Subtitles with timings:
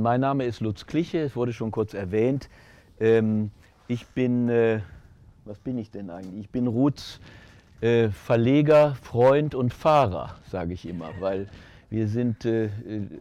[0.00, 2.48] mein Name ist Lutz Kliche, es wurde schon kurz erwähnt.
[2.98, 3.50] Ähm,
[3.86, 4.80] ich bin, äh,
[5.44, 6.40] was bin ich denn eigentlich?
[6.40, 7.20] Ich bin Ruths
[7.80, 11.48] äh, Verleger, Freund und Fahrer, sage ich immer, weil
[11.90, 12.70] wir sind äh,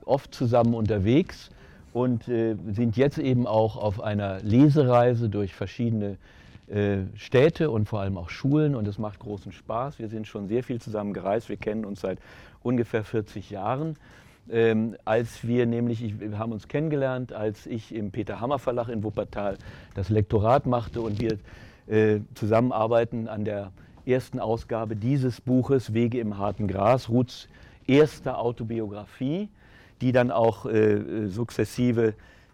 [0.06, 1.50] oft zusammen unterwegs
[1.92, 6.18] und sind jetzt eben auch auf einer Lesereise durch verschiedene
[7.16, 9.98] Städte und vor allem auch Schulen und es macht großen Spaß.
[9.98, 12.20] Wir sind schon sehr viel zusammen gereist, wir kennen uns seit
[12.62, 13.98] ungefähr 40 Jahren.
[14.52, 18.90] Ähm, als wir nämlich, ich, wir haben uns kennengelernt, als ich im Peter Hammer Verlag
[18.90, 19.58] in Wuppertal
[19.94, 21.38] das Lektorat machte und wir
[21.88, 23.72] äh, zusammenarbeiten an der
[24.06, 27.48] ersten Ausgabe dieses Buches Wege im harten Gras, Ruths
[27.86, 29.50] erste Autobiografie,
[30.02, 32.14] die dann auch äh, sukzessive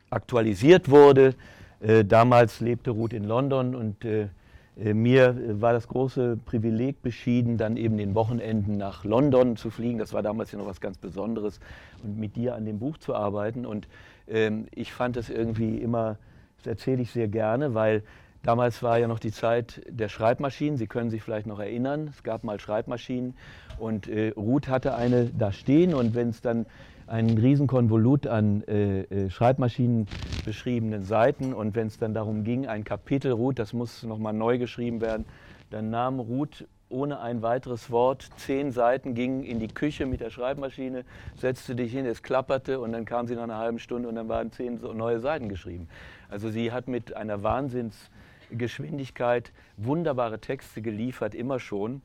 [0.10, 1.36] aktualisiert wurde.
[1.80, 4.28] Äh, damals lebte Ruth in London und äh,
[4.76, 10.00] mir war das große Privileg beschieden, dann eben den Wochenenden nach London zu fliegen.
[10.00, 11.60] Das war damals ja noch was ganz Besonderes
[12.04, 13.66] und mit dir an dem Buch zu arbeiten.
[13.66, 13.88] Und
[14.28, 16.18] ähm, ich fand es irgendwie immer,
[16.58, 18.04] das erzähle ich sehr gerne, weil
[18.44, 20.78] damals war ja noch die Zeit der Schreibmaschinen.
[20.78, 23.34] Sie können sich vielleicht noch erinnern, es gab mal Schreibmaschinen
[23.80, 26.66] und äh, Ruth hatte eine da stehen und wenn es dann
[27.08, 30.08] ein Riesenkonvolut an äh, äh, Schreibmaschinen
[30.44, 31.54] beschriebenen Seiten.
[31.54, 35.26] Und wenn es dann darum ging, ein Kapitel Ruth, das muss nochmal neu geschrieben werden,
[35.70, 40.30] dann nahm Ruth ohne ein weiteres Wort zehn Seiten, ging in die Küche mit der
[40.30, 41.04] Schreibmaschine,
[41.36, 44.30] setzte dich hin, es klapperte und dann kam sie nach einer halben Stunde und dann
[44.30, 45.88] waren zehn neue Seiten geschrieben.
[46.30, 52.02] Also sie hat mit einer Wahnsinnsgeschwindigkeit wunderbare Texte geliefert, immer schon.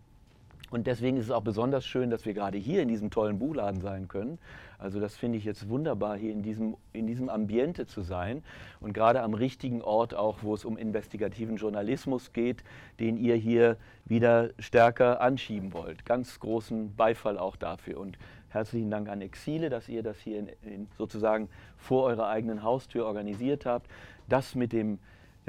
[0.70, 3.80] Und deswegen ist es auch besonders schön, dass wir gerade hier in diesem tollen Buchladen
[3.80, 4.38] sein können.
[4.78, 8.42] Also das finde ich jetzt wunderbar, hier in diesem, in diesem Ambiente zu sein
[8.80, 12.62] und gerade am richtigen Ort auch, wo es um investigativen Journalismus geht,
[13.00, 16.06] den ihr hier wieder stärker anschieben wollt.
[16.06, 18.16] Ganz großen Beifall auch dafür und
[18.48, 23.06] herzlichen Dank an Exile, dass ihr das hier in, in sozusagen vor eurer eigenen Haustür
[23.06, 23.90] organisiert habt.
[24.28, 24.98] Das mit dem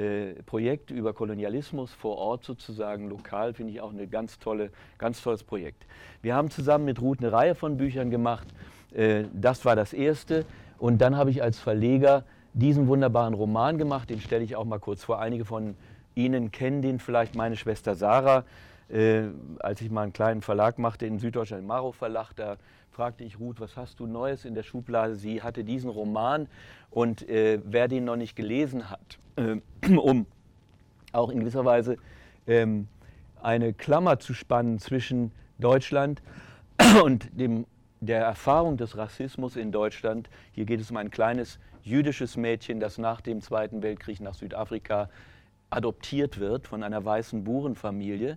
[0.02, 5.22] äh, Projekt über Kolonialismus vor Ort sozusagen lokal, finde ich auch ein ganz, tolle, ganz
[5.22, 5.86] tolles Projekt.
[6.20, 8.48] Wir haben zusammen mit Ruth eine Reihe von Büchern gemacht.
[8.92, 10.44] Äh, das war das erste.
[10.78, 14.10] Und dann habe ich als Verleger diesen wunderbaren Roman gemacht.
[14.10, 15.20] Den stelle ich auch mal kurz vor.
[15.20, 15.76] Einige von
[16.14, 18.44] Ihnen kennen den vielleicht, meine Schwester Sarah.
[18.90, 19.28] Äh,
[19.60, 22.56] als ich mal einen kleinen Verlag machte in Süddeutschland, Maro Verlag, da
[22.92, 25.16] fragte ich Ruth, was hast du Neues in der Schublade?
[25.16, 26.46] Sie hatte diesen Roman
[26.90, 29.56] und äh, wer den noch nicht gelesen hat, äh,
[29.96, 30.26] um
[31.12, 31.96] auch in gewisser Weise
[32.46, 32.88] ähm,
[33.40, 36.22] eine Klammer zu spannen zwischen Deutschland
[37.02, 37.66] und dem,
[38.00, 40.28] der Erfahrung des Rassismus in Deutschland.
[40.52, 45.08] Hier geht es um ein kleines jüdisches Mädchen, das nach dem Zweiten Weltkrieg nach Südafrika
[45.70, 48.36] adoptiert wird von einer weißen Burenfamilie,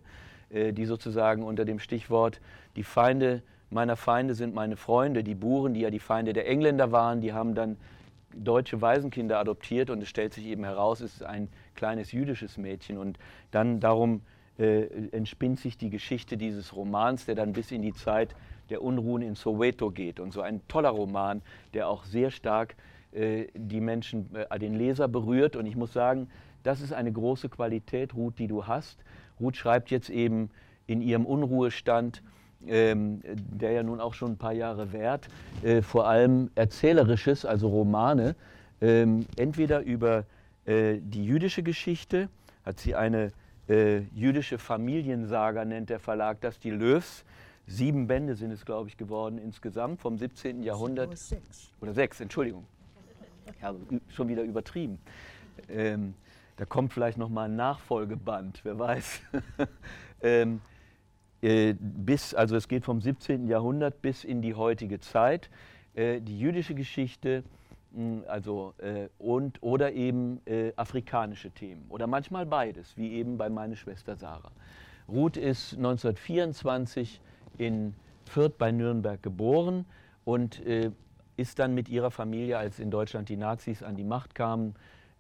[0.50, 2.40] äh, die sozusagen unter dem Stichwort
[2.78, 3.44] die Feinde
[3.76, 7.34] meiner Feinde sind meine Freunde, die Buren, die ja die Feinde der Engländer waren, die
[7.34, 7.78] haben dann
[8.34, 12.98] deutsche Waisenkinder adoptiert und es stellt sich eben heraus, es ist ein kleines jüdisches Mädchen.
[12.98, 13.20] Und
[13.52, 14.22] dann darum
[14.58, 18.36] äh, entspinnt sich die Geschichte dieses Romans, der dann bis in die Zeit
[18.70, 20.20] der Unruhen in Soweto geht.
[20.20, 21.42] Und so ein toller Roman,
[21.74, 22.76] der auch sehr stark
[23.12, 25.56] äh, die Menschen, äh, den Leser berührt.
[25.56, 26.30] Und ich muss sagen,
[26.64, 29.04] das ist eine große Qualität, Ruth, die du hast.
[29.40, 30.50] Ruth schreibt jetzt eben
[30.88, 32.24] in ihrem Unruhestand
[32.68, 35.28] ähm, der ja nun auch schon ein paar Jahre währt,
[35.64, 38.36] äh, vor allem Erzählerisches, also Romane,
[38.82, 40.26] ähm, entweder über
[40.66, 42.30] äh, die jüdische Geschichte,
[42.66, 43.32] hat sie eine
[43.70, 47.24] äh, jüdische Familiensaga, nennt der Verlag das, die Löws.
[47.68, 50.62] Sieben Bände sind es, glaube ich, geworden insgesamt vom 17.
[50.62, 51.08] Jahrhundert.
[51.08, 51.72] Oder sechs.
[51.82, 52.66] Oder sechs, Entschuldigung.
[53.62, 53.74] Ja,
[54.10, 55.00] schon wieder übertrieben.
[55.70, 56.14] Ähm,
[56.58, 59.22] da kommt vielleicht noch mal ein Nachfolgeband, wer weiß.
[60.22, 60.75] ähm, äh,
[61.42, 63.48] bis, also es geht vom 17.
[63.48, 65.50] Jahrhundert bis in die heutige Zeit.
[65.96, 67.44] Äh, die jüdische Geschichte,
[68.28, 70.42] also äh, und oder eben
[70.76, 74.52] afrikanische Themen oder manchmal beides, wie eben bei meiner Schwester Sarah.
[75.08, 77.22] Ruth ist 1924
[77.58, 77.94] in
[78.26, 79.86] Fürth bei Nürnberg geboren
[80.26, 80.62] und
[81.38, 84.76] ist dann mit ihrer Familie, als in Deutschland die Nazis an die Macht kamen,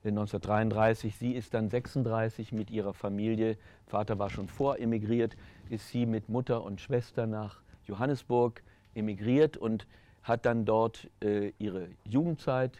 [0.09, 1.15] 1933.
[1.15, 3.57] Sie ist dann 36 mit ihrer Familie,
[3.87, 5.35] Vater war schon voremigriert,
[5.69, 8.61] ist sie mit Mutter und Schwester nach Johannesburg
[8.93, 9.87] emigriert und
[10.23, 12.79] hat dann dort äh, ihre Jugendzeit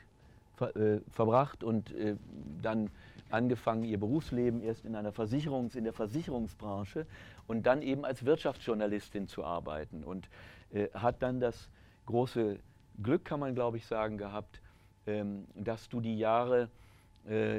[0.56, 2.16] ver äh, verbracht und äh,
[2.62, 2.89] dann
[3.30, 7.06] angefangen ihr Berufsleben erst in einer Versicherungs in der Versicherungsbranche
[7.48, 10.30] und dann eben als Wirtschaftsjournalistin zu arbeiten und
[10.74, 11.69] äh, hat dann das
[12.06, 12.57] große
[13.01, 14.62] Glück, kann man glaube ich sagen, gehabt,
[15.06, 16.69] ähm, dass du die Jahre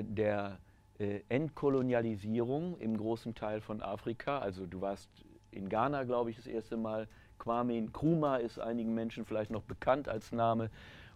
[0.03, 0.59] der
[0.99, 4.39] äh, Entkolonialisierung im großen Teil von Afrika.
[4.39, 5.11] Also du warst
[5.51, 7.09] in Ghana, glaube ich, das erste Mal.
[7.39, 10.71] Kwame Nkrumah ist einigen Menschen vielleicht noch bekannt als Name.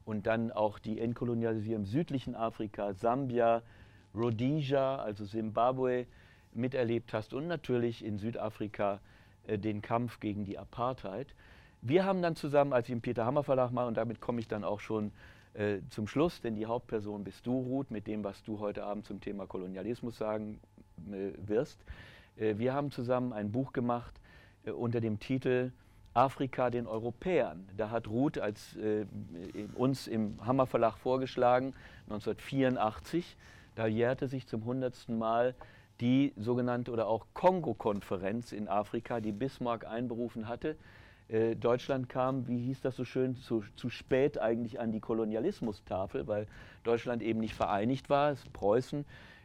[0.04, 3.62] und dann auch die Entkolonialisierung im südlichen Afrika, Sambia,
[4.14, 6.06] Rhodesia, also Simbabwe
[6.52, 9.00] miterlebt hast und natürlich in Südafrika
[9.46, 11.34] äh, den Kampf gegen die Apartheid.
[11.82, 14.48] Wir haben dann zusammen, als ich im Peter Hammer Verlag mache, und damit komme ich
[14.48, 15.12] dann auch schon
[15.54, 19.06] äh, zum Schluss, denn die Hauptperson bist du, Ruth, mit dem, was du heute Abend
[19.06, 20.60] zum Thema Kolonialismus sagen
[21.10, 21.78] äh, wirst.
[22.36, 24.20] Äh, wir haben zusammen ein Buch gemacht
[24.64, 25.72] äh, unter dem Titel
[26.14, 27.68] Afrika den Europäern.
[27.76, 29.06] Da hat Ruth als, äh,
[29.74, 31.74] uns im Hammer Verlag vorgeschlagen,
[32.04, 33.36] 1984,
[33.76, 35.54] da jährte sich zum hundertsten Mal
[36.00, 40.76] die sogenannte oder auch Kongo-Konferenz in Afrika, die Bismarck einberufen hatte.
[41.30, 46.26] Äh, Deutschland kam, wie hieß das so schön, zu, zu spät eigentlich an die Kolonialismustafel,
[46.26, 46.46] weil
[46.82, 49.04] Deutschland eben nicht vereinigt war, es Preußen.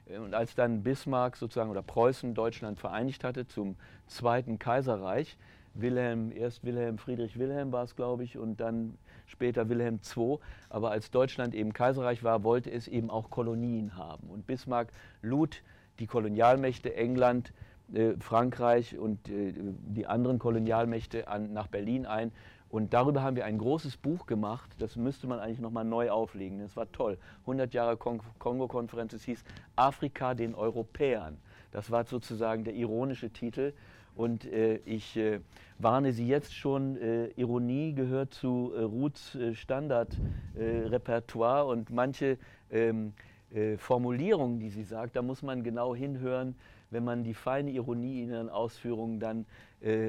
[0.09, 3.75] Äh, und als dann Bismarck sozusagen oder Preußen Deutschland vereinigt hatte zum
[4.07, 5.37] Zweiten Kaiserreich,
[5.75, 10.37] Wilhelm, erst Wilhelm Friedrich Wilhelm war es, glaube ich, und dann später Wilhelm II.
[10.69, 14.29] Aber als Deutschland eben Kaiserreich war, wollte es eben auch Kolonien haben.
[14.29, 14.87] Und Bismarck
[15.21, 15.61] lud
[15.99, 17.51] die Kolonialmächte England,
[18.19, 22.31] Frankreich und äh, die anderen Kolonialmächte an, nach Berlin ein.
[22.69, 26.59] Und darüber haben wir ein großes Buch gemacht, das müsste man eigentlich nochmal neu auflegen.
[26.59, 27.17] Das war toll.
[27.41, 29.43] 100 Jahre Kongo-Konferenz, es hieß
[29.75, 31.37] Afrika den Europäern.
[31.71, 33.73] Das war sozusagen der ironische Titel.
[34.15, 35.41] Und äh, ich äh,
[35.77, 42.37] warne Sie jetzt schon, äh, Ironie gehört zu äh, Ruths äh, Standardrepertoire äh, und manche
[42.71, 43.13] ähm,
[43.77, 46.55] Formulierungen, die sie sagt, da muss man genau hinhören,
[46.89, 49.45] wenn man die feine Ironie in ihren Ausführungen dann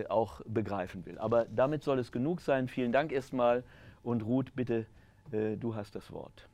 [0.08, 1.18] auch begreifen will.
[1.18, 2.66] Aber damit soll es genug sein.
[2.66, 3.62] Vielen Dank erstmal
[4.02, 4.86] und Ruth, bitte,
[5.30, 6.48] du hast das Wort.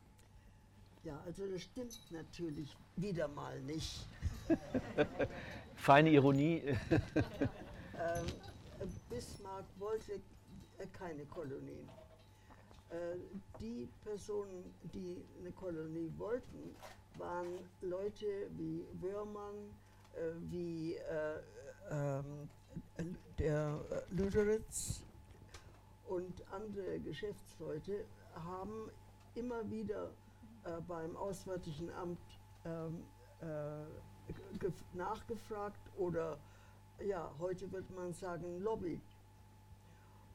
[1.05, 4.06] Ja, also das stimmt natürlich wieder mal nicht.
[5.75, 6.62] Feine Ironie.
[7.99, 8.26] ähm,
[9.11, 10.20] Bismarck wollte
[10.93, 11.88] keine Kolonien.
[12.92, 13.16] Äh,
[13.58, 16.76] die Personen, die eine Kolonie wollten,
[17.16, 19.54] waren Leute wie Wörmann,
[20.14, 21.40] äh, wie äh,
[21.90, 22.48] ähm,
[23.38, 23.80] der
[24.10, 25.02] Lüderitz
[26.06, 28.04] und andere Geschäftsleute
[28.34, 28.90] haben
[29.34, 30.10] immer wieder
[30.86, 32.20] beim Auswärtigen Amt
[32.64, 33.02] ähm,
[33.40, 36.38] äh, nachgefragt oder
[37.04, 39.00] ja, heute wird man sagen Lobby.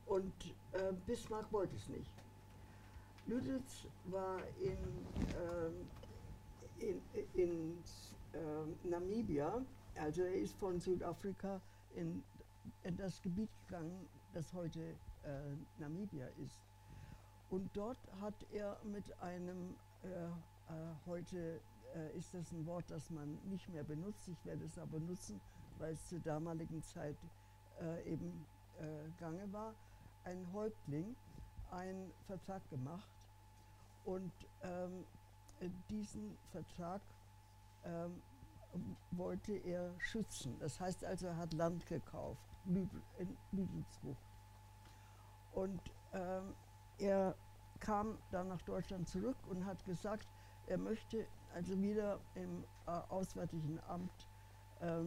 [0.06, 0.34] Und
[0.74, 2.12] äh, Bismarck wollte es nicht.
[3.28, 4.78] Lüditz war in,
[5.36, 7.02] äh, in,
[7.34, 7.78] in
[8.34, 9.62] äh, Namibia,
[10.00, 11.60] also er ist von Südafrika
[11.96, 12.24] in,
[12.84, 16.62] in das Gebiet gegangen, das heute äh, Namibia ist.
[17.50, 20.30] Und dort hat er mit einem, äh, äh,
[21.06, 21.60] heute
[21.96, 24.28] äh, ist das ein Wort, das man nicht mehr benutzt.
[24.30, 25.40] Ich werde es aber nutzen,
[25.80, 27.18] weil es zur damaligen Zeit
[27.82, 28.46] äh, eben
[28.80, 29.74] äh, gange war.
[30.24, 31.16] Ein Häuptling,
[31.72, 33.17] einen Vertrag gemacht
[34.08, 34.32] und
[34.62, 35.06] ähm,
[35.90, 37.02] diesen Vertrag
[37.84, 38.22] ähm,
[39.12, 40.58] wollte er schützen.
[40.60, 42.90] Das heißt also, er hat Land gekauft in
[43.52, 44.24] Lüdelsbucht.
[45.52, 45.82] Und
[46.14, 46.56] ähm,
[47.00, 47.36] er
[47.80, 50.28] kam dann nach Deutschland zurück und hat gesagt,
[50.68, 54.28] er möchte also wieder im äh, Auswärtigen Amt
[54.80, 55.02] äh,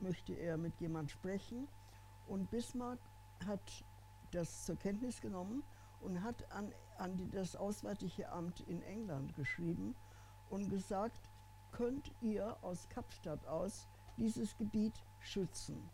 [0.00, 1.66] möchte er mit jemand sprechen.
[2.28, 3.00] Und Bismarck
[3.46, 3.84] hat
[4.30, 5.64] das zur Kenntnis genommen
[6.04, 9.94] und hat an, an die, das Auswärtige Amt in England geschrieben
[10.50, 11.30] und gesagt,
[11.72, 15.90] könnt ihr aus Kapstadt aus dieses Gebiet schützen.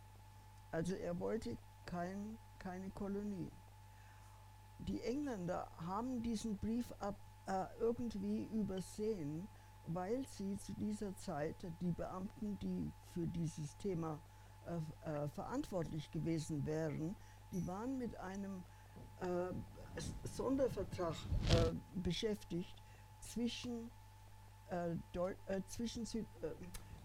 [0.73, 1.57] Also er wollte
[1.87, 3.51] kein, keine Kolonie.
[4.81, 9.49] Die Engländer haben diesen Brief ab, äh, irgendwie übersehen
[9.95, 14.19] weil sie zu dieser Zeit die Beamten, die für dieses Thema
[14.67, 17.17] äh, äh, verantwortlich gewesen wären,
[17.53, 18.63] die waren mit einem
[19.21, 19.53] äh,
[20.25, 21.15] Sondervertrag
[21.51, 22.75] äh, beschäftigt
[23.21, 23.91] zwischen,
[24.71, 26.07] äh, äh, zwischen,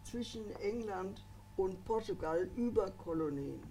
[0.03, 1.25] zwischen England
[1.57, 3.61] und Portugal über Kolonien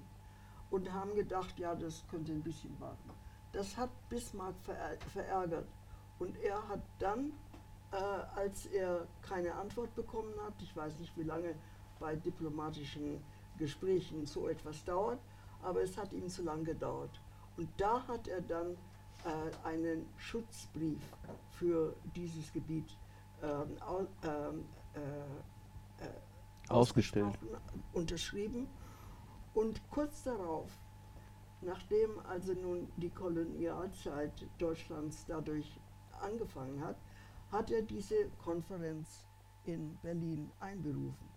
[0.70, 3.10] und haben gedacht, ja, das könnte ein bisschen warten.
[3.52, 4.56] Das hat Bismarck
[5.12, 5.68] verärgert
[6.18, 7.32] und er hat dann
[7.94, 7.96] äh,
[8.36, 10.54] als er keine Antwort bekommen hat.
[10.60, 11.54] Ich weiß nicht, wie lange
[12.00, 13.22] bei diplomatischen
[13.56, 15.20] Gesprächen so etwas dauert,
[15.62, 17.20] aber es hat ihm zu lange gedauert.
[17.56, 18.76] Und da hat er dann
[19.24, 21.00] äh, einen Schutzbrief
[21.50, 22.96] für dieses Gebiet
[23.42, 23.76] ähm,
[24.22, 24.64] ähm
[24.94, 26.08] äh, äh,
[26.68, 27.36] ausgestellt,
[27.92, 28.68] unterschrieben.
[29.54, 30.70] Und kurz darauf,
[31.60, 35.80] nachdem also nun die Kolonialzeit Deutschlands dadurch
[36.20, 36.96] angefangen hat,
[37.50, 39.24] hat er diese Konferenz
[39.64, 41.28] in Berlin einberufen.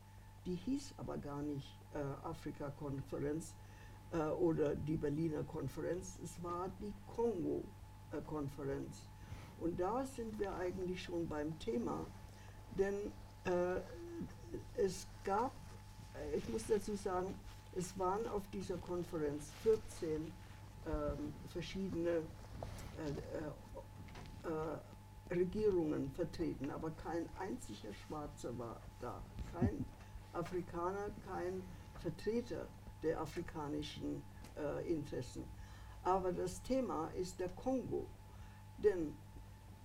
[0.46, 3.53] Die hieß aber gar nicht äh, Afrika-Konferenz
[4.12, 7.76] äh, oder die Berliner Konferenz, es war die Kongo-Konferenz.
[9.59, 12.05] Und da sind wir eigentlich schon beim Thema,
[12.77, 12.93] denn
[13.45, 13.81] äh,
[14.75, 15.51] es gab,
[16.13, 17.33] äh, ich muss dazu sagen,
[17.75, 20.31] es waren auf dieser Konferenz 14
[20.87, 22.19] ähm, verschiedene äh,
[24.43, 29.21] äh, äh, Regierungen vertreten, aber kein einziger Schwarzer war da,
[29.53, 29.85] kein
[30.33, 31.61] Afrikaner, kein
[31.99, 32.67] Vertreter
[33.03, 34.23] der afrikanischen
[34.55, 35.43] äh, Interessen.
[36.07, 38.05] Aber das Thema ist der Kongo,
[38.77, 39.13] denn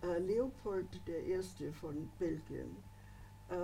[0.05, 1.73] äh, Leopold I.
[1.73, 2.77] von Belgien
[3.49, 3.57] äh,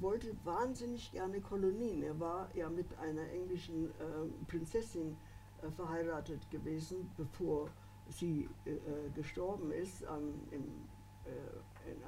[0.00, 2.02] wollte wahnsinnig gerne Kolonien.
[2.02, 5.14] Er war ja mit einer englischen äh, Prinzessin
[5.60, 7.68] äh, verheiratet gewesen, bevor
[8.08, 12.02] sie äh, äh, gestorben ist, an, im, in,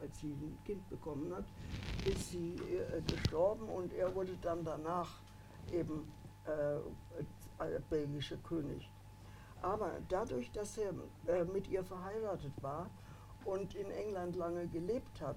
[0.00, 1.44] als sie ein Kind bekommen hat,
[2.04, 2.56] ist sie
[3.06, 5.20] gestorben und er wurde dann danach
[5.72, 6.10] eben
[7.88, 8.90] belgischer König.
[9.64, 10.92] Aber dadurch, dass er
[11.46, 12.90] mit ihr verheiratet war,
[13.44, 15.36] und in England lange gelebt hat,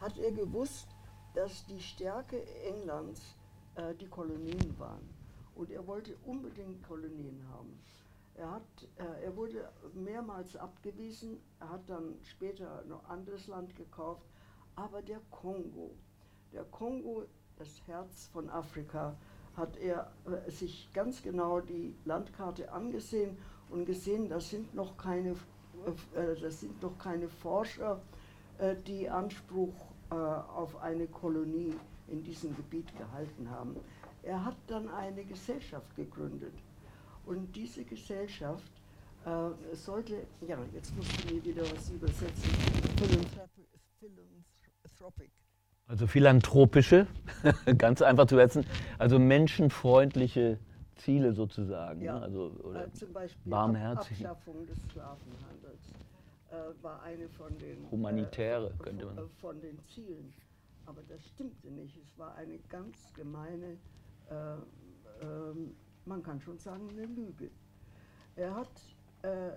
[0.00, 0.88] hat er gewusst,
[1.34, 3.36] dass die Stärke Englands
[3.76, 5.08] äh, die Kolonien waren.
[5.54, 7.78] Und er wollte unbedingt Kolonien haben.
[8.34, 14.26] Er, hat, äh, er wurde mehrmals abgewiesen, er hat dann später noch anderes Land gekauft,
[14.74, 15.94] aber der Kongo,
[16.52, 17.24] der Kongo,
[17.56, 19.16] das Herz von Afrika,
[19.56, 23.36] hat er äh, sich ganz genau die Landkarte angesehen
[23.70, 25.36] und gesehen, das sind noch keine
[26.14, 28.00] äh, das sind noch keine Forscher,
[28.58, 29.74] äh, die Anspruch
[30.10, 31.74] äh, auf eine Kolonie
[32.08, 33.76] in diesem Gebiet gehalten haben.
[34.22, 36.52] Er hat dann eine Gesellschaft gegründet.
[37.24, 38.70] Und diese Gesellschaft
[39.24, 42.50] äh, sollte, ja, jetzt musst du mir wieder was übersetzen,
[43.98, 45.30] Philanthropic.
[45.86, 47.06] Also philanthropische,
[47.78, 48.64] ganz einfach zu übersetzen,
[48.98, 50.58] also menschenfreundliche
[51.00, 52.02] Ziele sozusagen.
[52.02, 52.22] Ja, ne?
[52.22, 54.26] also, oder äh, zum Beispiel barmherzig.
[54.26, 55.94] Abschaffung des Sklavenhandels
[56.50, 60.32] äh, war eine von den humanitäre äh, könnte man von, von, den Zielen.
[60.86, 61.96] Aber das stimmte nicht.
[61.96, 63.78] Es war eine ganz gemeine,
[64.28, 64.34] äh,
[65.22, 67.50] ähm, man kann schon sagen, eine Lüge.
[68.36, 68.70] Er hat
[69.22, 69.52] äh,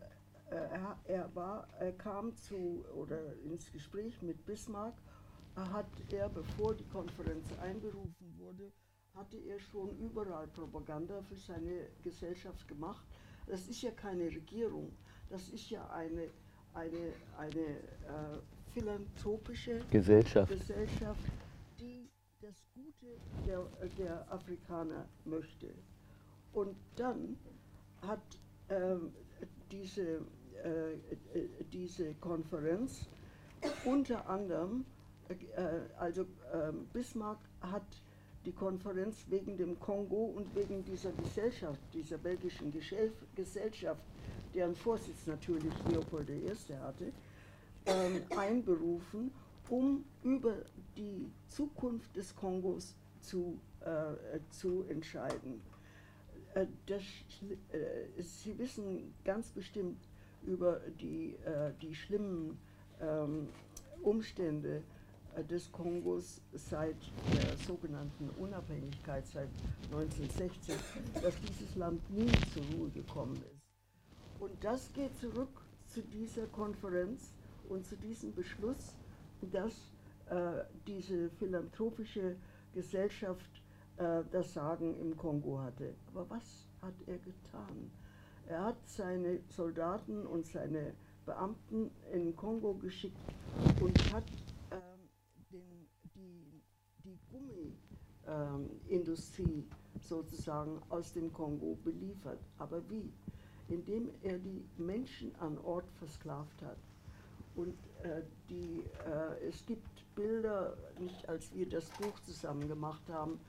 [0.53, 4.93] äh, er, er, war, er kam zu oder ins Gespräch mit Bismarck,
[5.55, 8.71] hat er, bevor die Konferenz einberufen wurde,
[9.15, 13.05] hatte er schon überall Propaganda für seine Gesellschaft gemacht.
[13.47, 14.91] Das ist ja keine Regierung,
[15.29, 16.29] das ist ja eine,
[16.73, 18.39] eine, eine äh,
[18.71, 20.51] philanthropische Gesellschaft.
[20.51, 21.21] Gesellschaft,
[21.79, 22.09] die
[22.41, 23.65] das Gute der,
[23.97, 25.73] der Afrikaner möchte.
[26.53, 27.37] Und dann
[28.01, 28.21] hat
[28.69, 29.13] ähm,
[29.71, 30.21] diese,
[30.63, 30.99] äh, äh
[31.71, 33.07] diese Konferenz
[33.85, 34.85] unter anderem,
[35.29, 35.35] äh,
[35.97, 38.01] also äh, Bismarck hat
[38.45, 42.71] die Konferenz wegen dem Kongo und wegen dieser Gesellschaft, dieser belgischen
[43.35, 44.01] Gesellschaft,
[44.53, 46.51] deren Vorsitz natürlich Leopold I.
[46.81, 47.11] hatte,
[47.85, 49.31] ähm, einberufen,
[49.69, 50.57] um über
[50.97, 55.61] die Zukunft des Kongos zu, äh, zu entscheiden.
[56.53, 57.01] Äh, das,
[57.71, 59.97] äh, Sie wissen ganz bestimmt
[60.45, 62.59] über die, äh, die schlimmen
[63.01, 63.47] ähm,
[64.01, 64.83] Umstände,
[65.49, 66.97] des Kongos seit
[67.33, 69.49] der sogenannten Unabhängigkeit, seit
[69.91, 70.75] 1960,
[71.21, 73.61] dass dieses Land nie zur Ruhe gekommen ist.
[74.39, 77.33] Und das geht zurück zu dieser Konferenz
[77.69, 78.95] und zu diesem Beschluss,
[79.51, 79.73] dass
[80.29, 82.35] äh, diese philanthropische
[82.73, 83.61] Gesellschaft
[83.97, 85.95] äh, das Sagen im Kongo hatte.
[86.13, 87.91] Aber was hat er getan?
[88.47, 90.93] Er hat seine Soldaten und seine
[91.25, 93.17] Beamten in Kongo geschickt
[93.79, 94.25] und hat
[98.25, 99.63] Gummiindustrie
[100.01, 102.39] sozusagen aus dem Kongo beliefert.
[102.57, 103.11] Aber wie?
[103.69, 106.77] Indem er die Menschen an Ort versklavt hat.
[107.55, 113.39] Und äh, die, äh, es gibt Bilder, nicht als wir das Buch zusammen gemacht haben,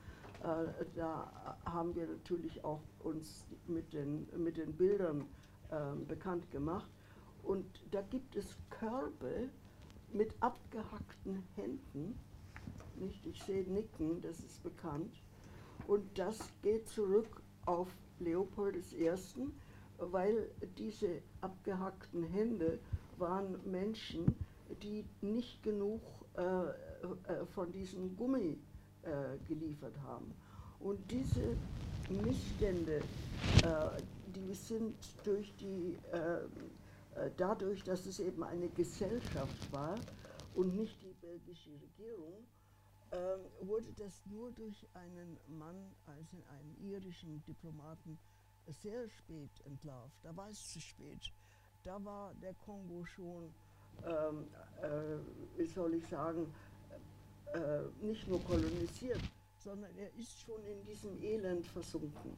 [0.43, 5.25] äh, da haben wir natürlich auch uns mit den, mit den Bildern
[5.71, 6.89] ähm, bekannt gemacht.
[7.43, 9.49] Und da gibt es Körbe
[10.13, 12.17] mit abgehackten Händen,
[12.97, 13.25] nicht?
[13.25, 15.13] Ich sehe Nicken, das ist bekannt.
[15.87, 19.11] Und das geht zurück auf Leopold I.,
[19.97, 22.79] weil diese abgehackten Hände
[23.17, 24.35] waren Menschen,
[24.81, 26.01] die nicht genug
[26.37, 28.57] äh, äh, von diesem Gummi
[29.03, 30.33] äh, geliefert haben.
[30.79, 31.55] Und diese
[32.09, 32.97] Missstände,
[33.63, 36.39] äh, die sind durch die, äh,
[37.19, 39.95] äh, dadurch, dass es eben eine Gesellschaft war
[40.55, 42.45] und nicht die belgische Regierung,
[43.15, 48.19] ähm, wurde das nur durch einen Mann, also einen irischen Diplomaten,
[48.67, 50.17] sehr spät entlarvt.
[50.23, 51.31] Da war es zu spät.
[51.83, 53.53] Da war der Kongo schon
[54.03, 54.47] ähm,
[54.81, 56.53] äh, wie soll ich sagen,
[57.53, 59.21] äh, nicht nur kolonisiert,
[59.57, 62.35] sondern er ist schon in diesem Elend versunken.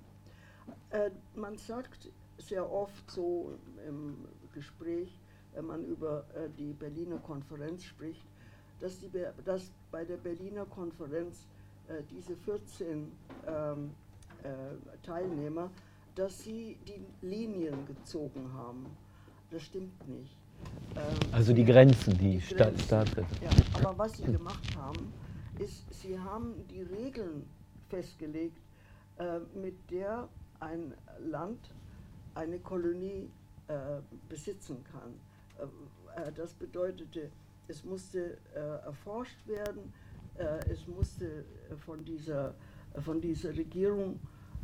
[0.92, 5.20] Äh, man sagt sehr oft so im Gespräch,
[5.54, 8.26] wenn man über äh, die Berliner Konferenz spricht,
[8.80, 9.10] dass, die,
[9.44, 11.48] dass bei der Berliner Konferenz
[11.88, 13.12] äh, diese 14
[13.48, 13.92] ähm,
[14.44, 14.48] äh,
[15.04, 15.70] Teilnehmer,
[16.16, 18.86] dass sie die Linien gezogen haben.
[19.52, 20.36] Das stimmt nicht.
[20.96, 21.02] Ähm,
[21.32, 23.38] also die Grenzen, die, die Staatsgrenzen.
[23.42, 25.14] Ja, aber was sie gemacht haben,
[25.60, 27.48] ist, sie haben die Regeln
[27.90, 28.58] festgelegt,
[29.18, 30.28] äh, mit der
[30.60, 31.60] ein Land
[32.36, 33.30] eine Kolonie
[33.68, 33.74] äh,
[34.30, 35.14] besitzen kann.
[36.16, 37.32] Äh, äh das bedeutete,
[37.68, 39.94] es musste äh, erforscht werden,
[40.38, 42.54] äh, es musste äh, von dieser,
[43.04, 44.20] von dieser Regierung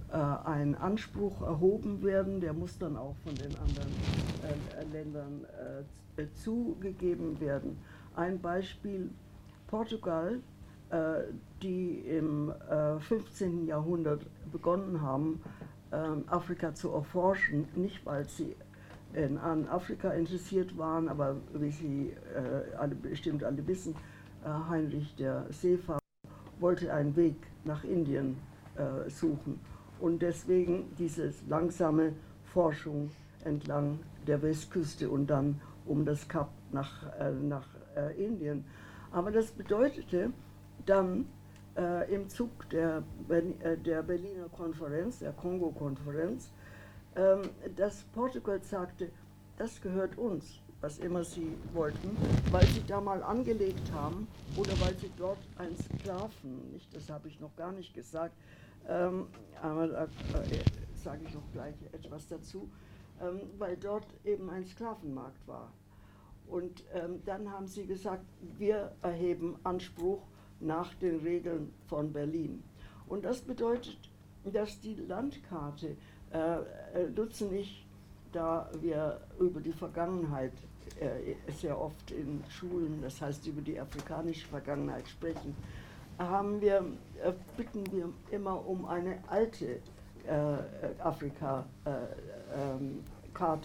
[0.09, 5.45] ein Anspruch erhoben werden, der muss dann auch von den anderen Ländern
[6.35, 7.79] zugegeben werden.
[8.15, 9.09] Ein Beispiel,
[9.65, 10.39] Portugal,
[11.63, 12.53] die im
[12.99, 13.65] 15.
[13.65, 15.41] Jahrhundert begonnen haben,
[15.93, 18.55] ähm, Afrika zu erforschen, nicht weil sie
[19.13, 23.95] in, an Afrika interessiert waren, aber wie Sie äh, alle, bestimmt alle wissen,
[24.43, 25.99] äh, Heinrich der Seefahrer
[26.59, 28.37] wollte einen Weg nach Indien
[28.75, 29.59] äh, suchen
[29.99, 33.11] und deswegen diese langsame Forschung
[33.43, 38.65] entlang der Westküste und dann um das Kap nach, äh, nach äh, Indien.
[39.11, 40.31] Aber das bedeutete
[40.85, 41.25] dann,
[41.75, 46.51] äh, im Zug der, der Berliner Konferenz, der Kongo-Konferenz,
[47.15, 49.11] ähm, dass Portugal sagte,
[49.57, 52.17] das gehört uns, was immer sie wollten,
[52.51, 54.27] weil sie da mal angelegt haben
[54.57, 58.35] oder weil sie dort einen Sklaven, nicht, das habe ich noch gar nicht gesagt,
[58.87, 59.27] ähm,
[59.61, 60.63] aber da äh,
[60.95, 62.69] sage ich noch gleich etwas dazu,
[63.21, 65.71] ähm, weil dort eben ein Sklavenmarkt war.
[66.47, 68.25] Und ähm, dann haben sie gesagt,
[68.57, 70.21] wir erheben Anspruch
[70.59, 72.63] nach den Regeln von Berlin.
[73.07, 73.97] Und das bedeutet,
[74.43, 75.95] dass die Landkarte
[76.33, 77.85] äh, äh, nutzen nicht,
[78.31, 80.53] da wir über die Vergangenheit
[80.99, 85.55] äh, sehr oft in Schulen, das heißt über die afrikanische Vergangenheit sprechen,
[86.17, 86.85] haben wir,
[87.23, 89.79] äh, bitten wir immer um eine alte
[90.27, 90.57] äh,
[90.99, 91.65] Afrika-Karte.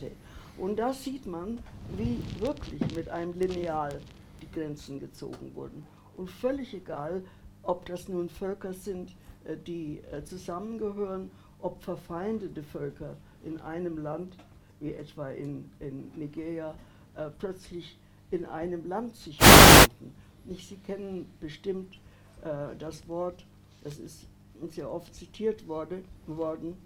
[0.07, 0.17] Äh, ähm,
[0.59, 1.59] Und da sieht man,
[1.97, 4.01] wie wirklich mit einem Lineal
[4.43, 5.87] die Grenzen gezogen wurden.
[6.17, 7.23] Und völlig egal,
[7.63, 14.37] ob das nun Völker sind, äh, die äh, zusammengehören, ob verfeindete Völker in einem Land,
[14.81, 16.75] wie etwa in, in Nigeria,
[17.17, 17.99] äh, plötzlich
[18.31, 20.15] in einem Land sich befinden.
[20.45, 21.99] Nicht, Sie kennen bestimmt
[22.43, 23.45] äh, das Wort,
[23.83, 24.27] das ist
[24.69, 26.77] sehr oft zitiert wurde, worden,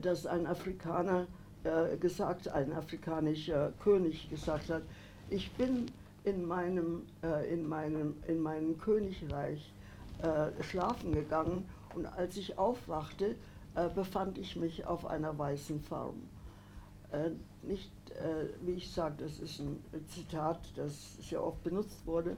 [0.00, 1.26] dass ein Afrikaner
[1.64, 4.82] äh, gesagt, ein afrikanischer König gesagt hat,
[5.28, 5.86] ich bin
[6.24, 9.72] in meinem, äh, in meinem, in meinem Königreich
[10.22, 13.36] äh, schlafen gegangen und als ich aufwachte,
[13.74, 16.28] äh, befand ich mich auf einer weißen Farm.
[17.12, 17.30] Äh,
[17.62, 22.36] nicht, äh, wie ich sage, das ist ein Zitat, das sehr oft benutzt wurde,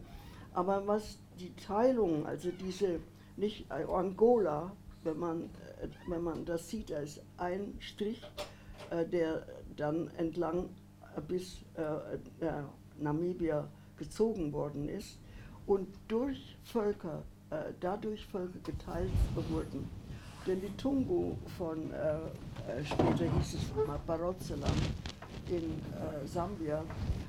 [0.54, 3.00] aber was die Teilung, also diese,
[3.36, 4.72] nicht Angola,
[5.04, 5.44] wenn man,
[5.80, 8.22] äh, wenn man das sieht, da ist ein Strich,
[8.90, 10.68] der dann entlang
[11.26, 11.64] bis
[12.98, 15.18] Namibia gezogen worden ist
[15.66, 17.31] und durch Völker, äh,
[17.80, 19.10] dadurch Völker geteilt
[19.50, 19.88] wurden.
[20.46, 22.14] Denn die Tungu von, äh,
[22.68, 23.72] äh später hieß es
[24.06, 24.82] Barotseland
[25.48, 26.84] in äh, Sambia,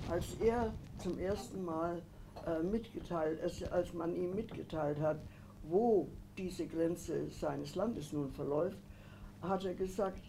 [0.09, 2.01] als er zum ersten Mal
[2.47, 3.39] äh, mitgeteilt,
[3.71, 5.19] als man ihm mitgeteilt hat,
[5.63, 6.07] wo
[6.37, 8.77] diese Grenze seines Landes nun verläuft,
[9.41, 10.19] hat er gesagt,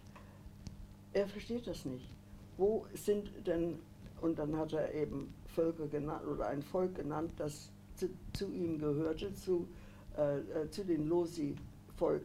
[1.13, 2.11] er versteht das nicht.
[2.57, 3.79] Wo sind denn,
[4.21, 8.79] und dann hat er eben Völker genannt oder ein Volk genannt, das zu, zu ihm
[8.79, 9.67] gehörte, zu,
[10.17, 12.23] äh, äh, zu den Losi-Volk,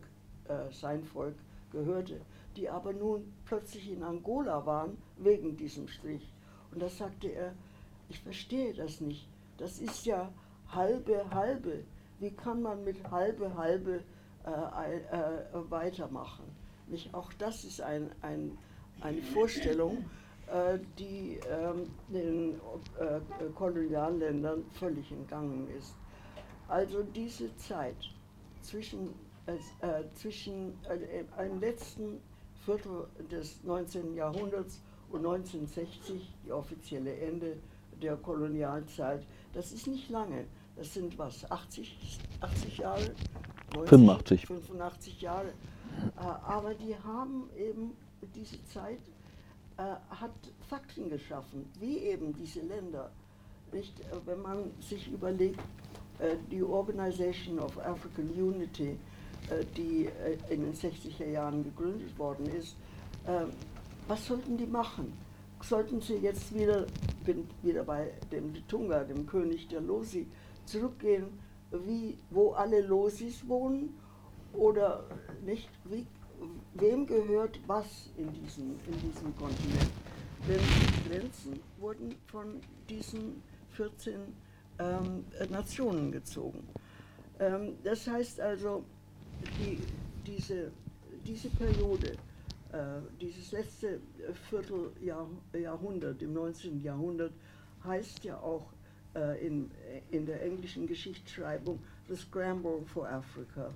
[0.47, 1.35] äh, sein Volk
[1.71, 2.21] gehörte,
[2.55, 6.31] die aber nun plötzlich in Angola waren wegen diesem Strich.
[6.71, 7.53] Und da sagte er,
[8.07, 9.27] ich verstehe das nicht.
[9.57, 10.31] Das ist ja
[10.71, 11.83] halbe, halbe.
[12.19, 14.03] Wie kann man mit halbe, halbe
[14.45, 16.45] äh, äh, weitermachen?
[16.87, 17.11] Nicht?
[17.15, 18.55] Auch das ist ein, ein,
[19.01, 20.05] eine Vorstellung,
[20.97, 22.55] die ähm, den
[22.97, 23.19] äh,
[23.53, 25.93] Kolonialländern völlig entgangen ist.
[26.69, 27.97] Also diese Zeit
[28.61, 29.13] zwischen,
[29.47, 32.21] äh, zwischen äh, im letzten
[32.63, 34.13] Viertel des 19.
[34.15, 37.57] Jahrhunderts und 1960, die offizielle Ende
[38.01, 40.45] der Kolonialzeit, das ist nicht lange.
[40.75, 43.11] Das sind was, 80, 80 Jahre?
[43.73, 44.45] 90, 85.
[44.47, 45.47] 85 Jahre.
[45.47, 47.97] Äh, aber die haben eben
[48.35, 48.99] diese Zeit
[49.79, 50.31] äh, hat
[50.69, 53.09] Fakten geschaffen, wie eben diese Länder.
[53.71, 55.88] Nicht, äh, wenn man sich überlegt, äh,
[56.51, 58.97] die Organization of African Unity,
[59.49, 62.75] äh, die äh, in den 60er Jahren gegründet worden ist,
[63.25, 63.45] äh,
[64.07, 65.13] was sollten die machen?
[65.61, 66.85] Sollten sie jetzt wieder,
[67.25, 70.27] bin wieder bei dem Tunga, dem König der Losi,
[70.65, 71.27] zurückgehen,
[71.71, 73.97] wie, wo alle Losis wohnen?
[74.53, 75.03] Oder
[75.45, 76.05] nicht, wie,
[76.73, 79.91] wem gehört was in diesem, in diesem Kontinent?
[80.47, 84.13] Denn die Grenzen wurden von diesen 14
[84.79, 86.67] ähm, Nationen gezogen.
[87.39, 88.83] Ähm, das heißt also,
[89.59, 89.79] die,
[90.25, 90.71] diese,
[91.25, 92.13] diese Periode,
[92.71, 93.99] äh, dieses letzte
[94.49, 96.81] Vierteljahrhundert im 19.
[96.81, 97.33] Jahrhundert
[97.83, 98.73] heißt ja auch
[99.15, 99.71] äh, in,
[100.11, 103.71] in der englischen Geschichtsschreibung The Scramble for Africa.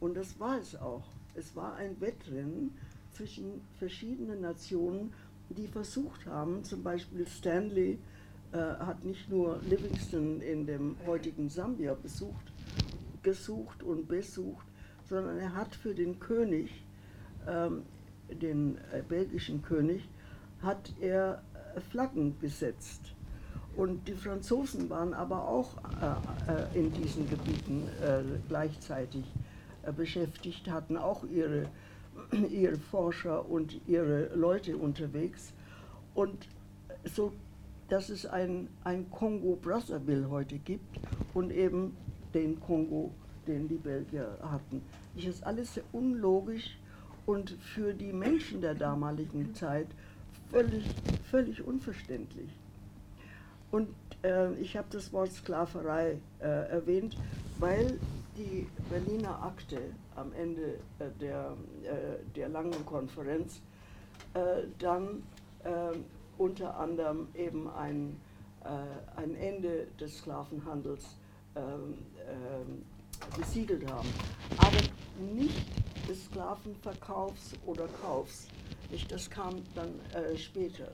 [0.00, 1.04] Und das war es auch.
[1.34, 2.76] Es war ein Wettrennen
[3.12, 5.12] zwischen verschiedenen Nationen,
[5.50, 7.98] die versucht haben, zum Beispiel Stanley
[8.52, 12.52] äh, hat nicht nur Livingston in dem heutigen Sambia besucht,
[13.22, 14.66] gesucht und besucht,
[15.08, 16.84] sondern er hat für den König,
[17.46, 17.82] ähm,
[18.28, 20.08] den äh, belgischen König,
[20.62, 21.42] hat er
[21.76, 23.14] äh, Flaggen besetzt.
[23.76, 29.24] Und die Franzosen waren aber auch äh, äh in diesen Gebieten äh, gleichzeitig
[29.82, 31.66] äh, beschäftigt, hatten auch ihre,
[32.50, 35.52] ihre Forscher und ihre Leute unterwegs.
[36.14, 36.48] Und
[37.04, 37.32] so,
[37.90, 40.98] dass es ein, ein Kongo-Brazzaville heute gibt
[41.34, 41.96] und eben
[42.32, 43.12] den Kongo,
[43.46, 44.82] den die Belgier hatten.
[45.16, 46.78] Das ist alles sehr unlogisch
[47.26, 49.88] und für die Menschen der damaligen Zeit
[50.50, 50.84] völlig,
[51.30, 52.50] völlig unverständlich.
[53.72, 53.88] Und
[54.22, 57.16] äh, ich habe das Wort Sklaverei äh, erwähnt,
[57.58, 57.98] weil
[58.36, 59.80] die Berliner Akte
[60.16, 63.60] am Ende äh, der, äh, der langen Konferenz
[64.34, 65.22] äh, dann
[65.64, 65.96] äh,
[66.40, 68.18] unter anderem eben ein,
[69.16, 71.04] ein Ende des Sklavenhandels
[71.56, 71.98] ähm,
[72.28, 72.84] ähm,
[73.36, 74.08] besiegelt haben.
[74.58, 74.78] Aber
[75.34, 75.66] nicht
[76.08, 78.48] des Sklavenverkaufs oder Kaufs.
[78.90, 80.90] Nicht, das kam dann äh, später.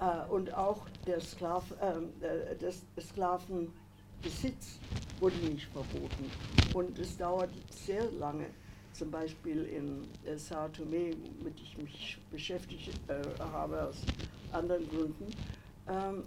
[0.00, 4.78] Äh, und auch der Sklav, ähm, äh, des Sklavenbesitz
[5.20, 6.30] wurde nicht verboten.
[6.72, 8.46] Und es dauert sehr lange,
[8.92, 11.10] zum Beispiel in äh, Sao Tome,
[11.42, 14.02] mit ich mich beschäftigt äh, habe aus
[14.54, 15.26] anderen Gründen,
[15.88, 16.24] ähm,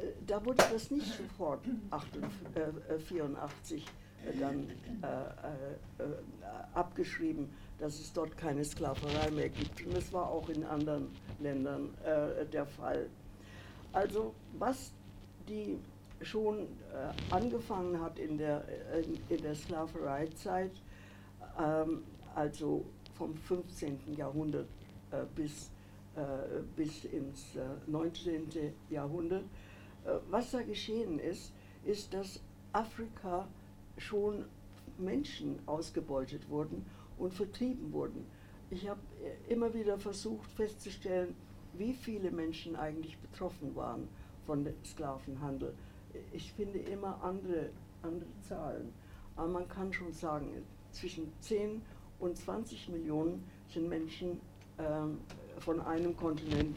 [0.00, 4.68] äh, da wurde das nicht sofort 1984 äh, dann
[5.02, 6.06] äh, äh,
[6.74, 9.84] abgeschrieben, dass es dort keine Sklaverei mehr gibt.
[9.86, 11.08] Und das war auch in anderen
[11.40, 13.08] Ländern äh, der Fall.
[13.92, 14.92] Also was
[15.48, 15.78] die
[16.22, 16.66] schon äh,
[17.30, 18.64] angefangen hat in der,
[18.98, 20.72] in, in der Sklavereizeit,
[21.58, 22.02] ähm,
[22.34, 24.14] also vom 15.
[24.16, 24.68] Jahrhundert
[25.10, 25.70] äh, bis, äh,
[26.76, 28.48] bis ins 19.
[28.90, 29.44] Jahrhundert,
[30.30, 31.52] was da geschehen ist,
[31.84, 32.40] ist, dass
[32.72, 33.46] Afrika
[33.96, 34.44] schon
[34.98, 36.84] Menschen ausgebeutet wurden
[37.18, 38.26] und vertrieben wurden.
[38.70, 39.00] Ich habe
[39.48, 41.34] immer wieder versucht festzustellen,
[41.74, 44.08] wie viele Menschen eigentlich betroffen waren
[44.46, 45.74] von dem Sklavenhandel.
[46.32, 47.70] Ich finde immer andere,
[48.02, 48.92] andere Zahlen,
[49.36, 51.82] aber man kann schon sagen, zwischen 10
[52.18, 54.40] und 20 Millionen sind Menschen
[54.78, 55.18] ähm,
[55.60, 56.76] von einem Kontinent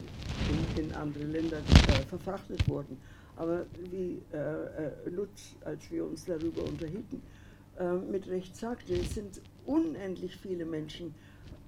[0.76, 2.98] in, in andere Länder äh, verfrachtet worden.
[3.36, 7.22] Aber wie äh, äh, Lutz, als wir uns darüber unterhielten,
[7.78, 11.14] äh, mit Recht sagte, es sind unendlich viele Menschen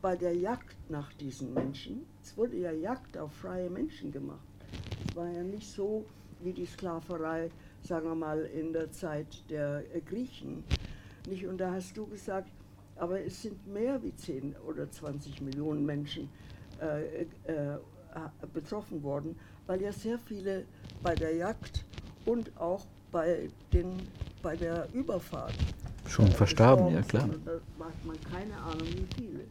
[0.02, 2.04] bei der Jagd nach diesen Menschen.
[2.22, 4.46] Es wurde ja Jagd auf freie Menschen gemacht.
[5.08, 6.04] Es war ja nicht so
[6.40, 7.50] wie die Sklaverei,
[7.80, 10.62] sagen wir mal, in der Zeit der äh, Griechen.
[11.26, 11.46] Nicht?
[11.46, 12.50] Und da hast du gesagt,
[12.96, 16.28] aber es sind mehr wie 10 oder 20 Millionen Menschen
[18.52, 20.64] betroffen worden, weil ja sehr viele
[21.02, 21.84] bei der Jagd
[22.24, 24.08] und auch bei, den,
[24.42, 25.54] bei der Überfahrt
[26.08, 27.28] schon verstarben, ja klar.
[27.44, 29.44] Da macht man keine Ahnung wie viele.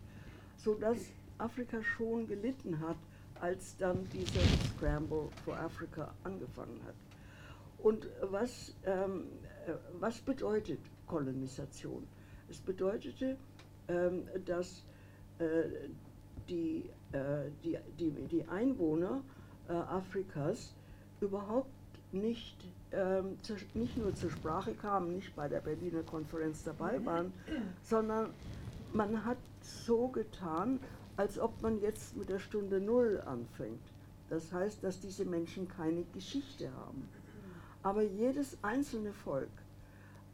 [0.57, 0.97] Sodass
[1.37, 2.97] Afrika schon gelitten hat,
[3.39, 4.41] als dann dieser
[4.75, 6.95] Scramble for Africa angefangen hat.
[7.79, 9.25] Und was, ähm,
[9.67, 12.07] äh, was bedeutet Kolonisation?
[12.49, 13.35] Es bedeutete,
[13.89, 14.85] ähm, dass
[15.39, 15.89] äh,
[16.49, 19.21] die, äh, die, die, die Einwohner
[19.69, 20.73] äh, Afrikas
[21.21, 21.69] überhaupt
[22.11, 22.57] nicht,
[22.91, 27.33] ähm, zu, nicht nur zur Sprache kamen, nicht bei der Berliner Konferenz dabei waren,
[27.83, 28.29] sondern
[28.93, 30.79] man hat so getan,
[31.17, 33.81] als ob man jetzt mit der Stunde Null anfängt.
[34.29, 37.07] Das heißt, dass diese Menschen keine Geschichte haben.
[37.83, 39.49] Aber jedes einzelne Volk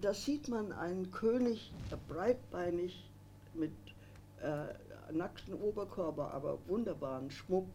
[0.00, 1.72] Da sieht man einen König,
[2.08, 3.08] breitbeinig,
[3.54, 3.72] mit
[5.12, 7.68] nackten Oberkörper, aber wunderbaren Schmuck,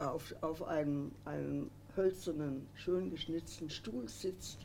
[0.00, 4.58] auf, auf einem, einem hölzernen, schön geschnitzten Stuhl sitzt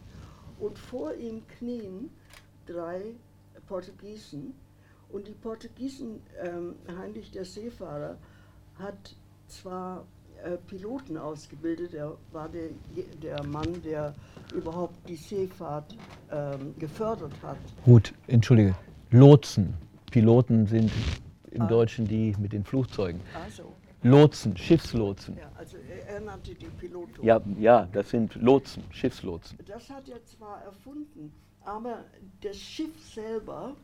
[0.60, 2.10] und vor ihm knien
[2.66, 3.16] drei
[3.68, 4.54] Portugiesen.
[5.10, 8.18] Und die Portugiesen, ähm, Heinrich der Seefahrer,
[8.78, 9.16] hat
[9.48, 10.06] zwar
[10.44, 12.70] äh, Piloten ausgebildet, er war der,
[13.22, 14.14] der Mann, der
[14.54, 15.96] überhaupt die Seefahrt
[16.32, 17.58] ähm, gefördert hat.
[17.84, 18.76] Gut, entschuldige,
[19.12, 19.74] Lotsen.
[20.12, 20.92] Piloten sind
[21.52, 21.68] im ah.
[21.68, 23.22] Deutschen die mit den Flugzeugen.
[23.34, 23.74] Also.
[24.04, 25.36] Lotsen, Schiffslotsen.
[25.38, 27.26] Ja, also er nannte die Piloten.
[27.26, 29.58] Ja, ja, das sind Lotsen, Schiffslotsen.
[29.66, 32.06] Das hat er zwar erfunden, aber
[32.42, 33.76] das Schiff selber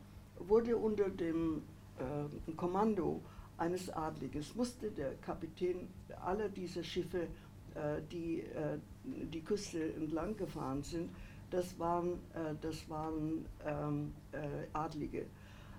[0.48, 1.62] wurde unter dem
[1.98, 3.20] äh, Kommando
[3.58, 5.88] eines Adliges, musste der Kapitän
[6.24, 7.28] aller dieser Schiffe,
[7.74, 11.10] äh, die äh, die Küste entlang gefahren sind,
[11.50, 14.38] das waren, äh, das waren ähm, äh,
[14.72, 15.20] Adlige,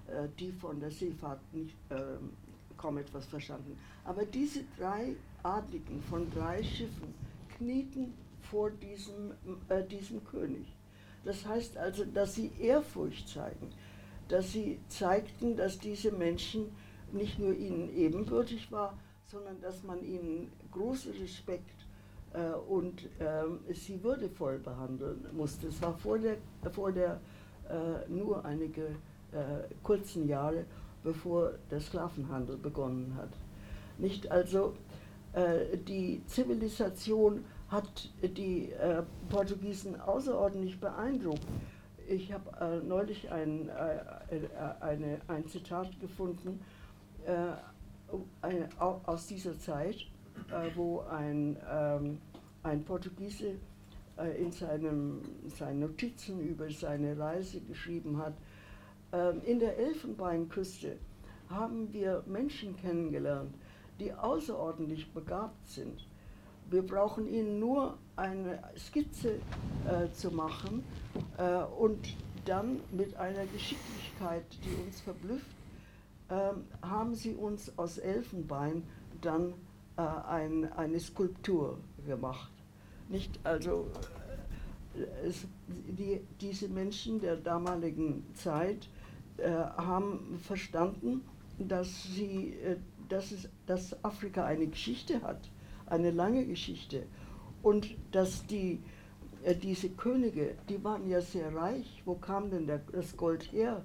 [0.07, 2.31] äh, die von der Seefahrt nicht ähm,
[2.77, 3.77] kaum etwas verstanden.
[4.03, 7.13] Aber diese drei Adligen von drei Schiffen
[7.57, 9.31] knieten vor diesem,
[9.89, 10.65] diesem König.
[11.23, 13.69] Das heißt also, dass sie Ehrfurcht zeigen,
[14.27, 16.71] dass sie zeigten, dass diese Menschen
[17.11, 21.85] nicht nur ihnen ebenbürtig war, sondern dass man ihnen großen Respekt
[22.33, 25.67] äh, und äh, sie würdevoll behandeln musste.
[25.67, 26.37] Es war vor der,
[26.71, 27.19] vor der
[27.69, 28.87] äh, nur einige
[29.31, 30.65] äh, kurzen Jahre,
[31.03, 33.31] bevor der Sklavenhandel begonnen hat.
[33.97, 34.73] Nicht also
[35.33, 41.45] äh, die Zivilisation hat die äh, Portugiesen außerordentlich beeindruckt.
[42.07, 44.47] Ich habe äh, neulich ein, äh, äh,
[44.81, 46.59] eine, ein Zitat gefunden
[47.25, 47.53] äh,
[48.41, 49.95] ein, aus dieser Zeit,
[50.75, 52.19] wo ein, ähm,
[52.61, 53.55] ein Portugiese
[54.37, 58.33] in seinem, seinen Notizen über seine Reise geschrieben hat,
[59.11, 60.97] ähm, in der Elfenbeinküste
[61.49, 63.55] haben wir Menschen kennengelernt,
[63.99, 66.05] die außerordentlich begabt sind
[66.69, 69.35] wir brauchen ihnen nur eine Skizze
[69.87, 70.83] äh, zu machen
[71.37, 71.99] äh, und
[72.45, 75.45] dann mit einer Geschicklichkeit, die uns verblüfft,
[76.29, 78.83] äh, haben sie uns aus Elfenbein
[79.21, 79.53] dann
[79.97, 82.51] äh, ein, eine Skulptur gemacht.
[83.09, 83.87] Nicht also
[84.95, 88.89] äh, es, die, diese Menschen der damaligen Zeit
[89.37, 91.21] äh, haben verstanden,
[91.59, 92.55] dass, sie,
[93.09, 95.49] dass, es, dass Afrika eine Geschichte hat
[95.93, 97.03] eine lange Geschichte.
[97.61, 98.81] Und dass die,
[99.43, 102.01] äh, diese Könige, die waren ja sehr reich.
[102.05, 103.83] Wo kam denn der, das Gold her,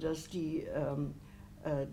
[0.00, 1.14] dass die, ähm,
[1.64, 1.86] äh,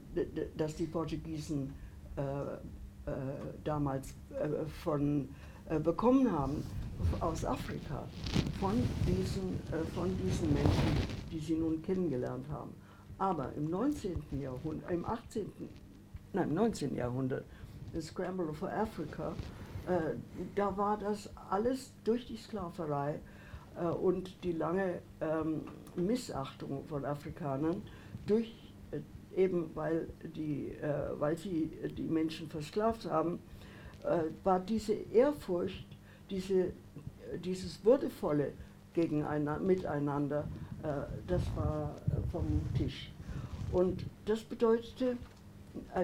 [0.58, 1.74] dass die Portugiesen
[2.18, 3.12] äh, äh
[3.64, 5.30] damals äh, von,
[5.70, 6.64] äh, bekommen haben?
[7.20, 8.08] Aus Afrika,
[8.60, 9.60] von diesen,
[9.94, 10.96] von diesen Menschen,
[11.32, 12.72] die sie nun kennengelernt haben.
[13.18, 14.22] Aber im 19.
[14.40, 15.52] Jahrhundert, im 18.,
[16.34, 16.96] nein, im 19.
[16.96, 17.44] Jahrhundert
[18.02, 19.34] Scramble for Africa,
[19.88, 20.16] äh,
[20.56, 23.20] da war das alles durch die Sklaverei
[23.76, 25.62] äh, und die lange ähm,
[25.96, 27.82] Missachtung von Afrikanern,
[28.26, 28.54] durch,
[28.92, 29.00] äh,
[29.36, 33.40] eben weil, die, äh, weil sie die Menschen versklavt haben,
[34.04, 35.86] äh, war diese Ehrfurcht,
[36.30, 36.72] diese,
[37.44, 38.54] dieses Würdevolle
[38.94, 40.48] gegeneinander, miteinander,
[40.84, 40.88] äh,
[41.28, 41.96] das war
[42.32, 43.12] vom Tisch.
[43.72, 45.16] Und das bedeutete, äh,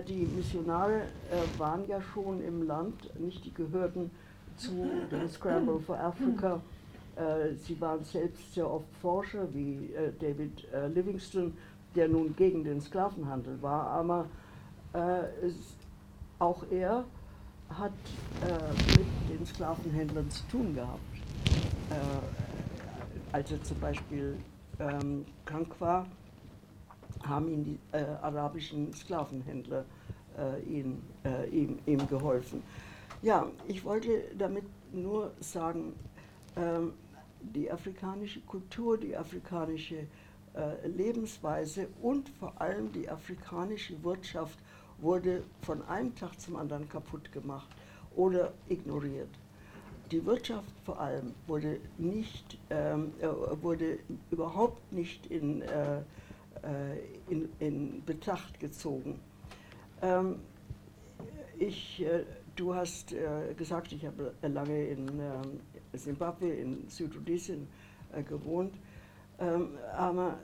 [0.08, 4.12] die Missionare äh, waren ja schon im Land, nicht die gehörten
[4.58, 6.62] zu dem Scramble for Africa.
[7.16, 11.54] Äh, sie waren selbst sehr oft Forscher, wie David Livingston,
[11.96, 14.26] der nun gegen den Sklavenhandel war, aber
[16.40, 17.06] auch er
[17.70, 17.92] hat
[18.98, 19.08] mit
[19.40, 21.00] den Sklavenhändlern zu tun gehabt.
[23.32, 24.38] als er zum Beispiel
[24.80, 26.08] ähm, krank war,
[27.24, 29.86] haben ihm die äh, arabischen Sklavenhändler
[30.38, 32.64] äh, ihn, äh, ihm, ihm, geholfen.
[33.22, 35.94] Ja, ich wollte damit nur sagen,
[36.56, 36.94] ähm,
[37.42, 40.08] die afrikanische Kultur, die afrikanische
[40.54, 44.58] äh, Lebensweise und vor allem die afrikanische Wirtschaft
[45.00, 47.70] wurde von einem Tag zum anderen kaputt gemacht.
[48.16, 49.30] oder ignoriert.
[50.12, 53.28] Die Wirtschaft vor allem wurde, nicht, ähm, äh,
[53.62, 54.00] wurde
[54.32, 56.02] überhaupt nicht in, äh,
[57.30, 59.20] in, in Betracht gezogen.
[60.02, 60.40] Ähm,
[61.58, 62.24] ich, äh,
[62.56, 65.08] du hast äh, gesagt, ich habe lange in
[65.94, 67.68] Simbabwe, ähm, in Südrhodesien
[68.14, 68.76] äh, gewohnt,
[69.40, 70.38] ähm, aber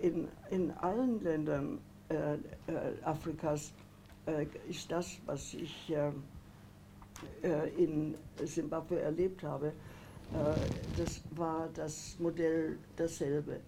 [0.00, 1.78] in, in allen Ländern
[3.04, 3.72] Afrikas
[4.68, 5.94] ist das, was ich
[7.78, 9.72] in Simbabwe erlebt habe,
[10.96, 13.60] das war das Modell dasselbe.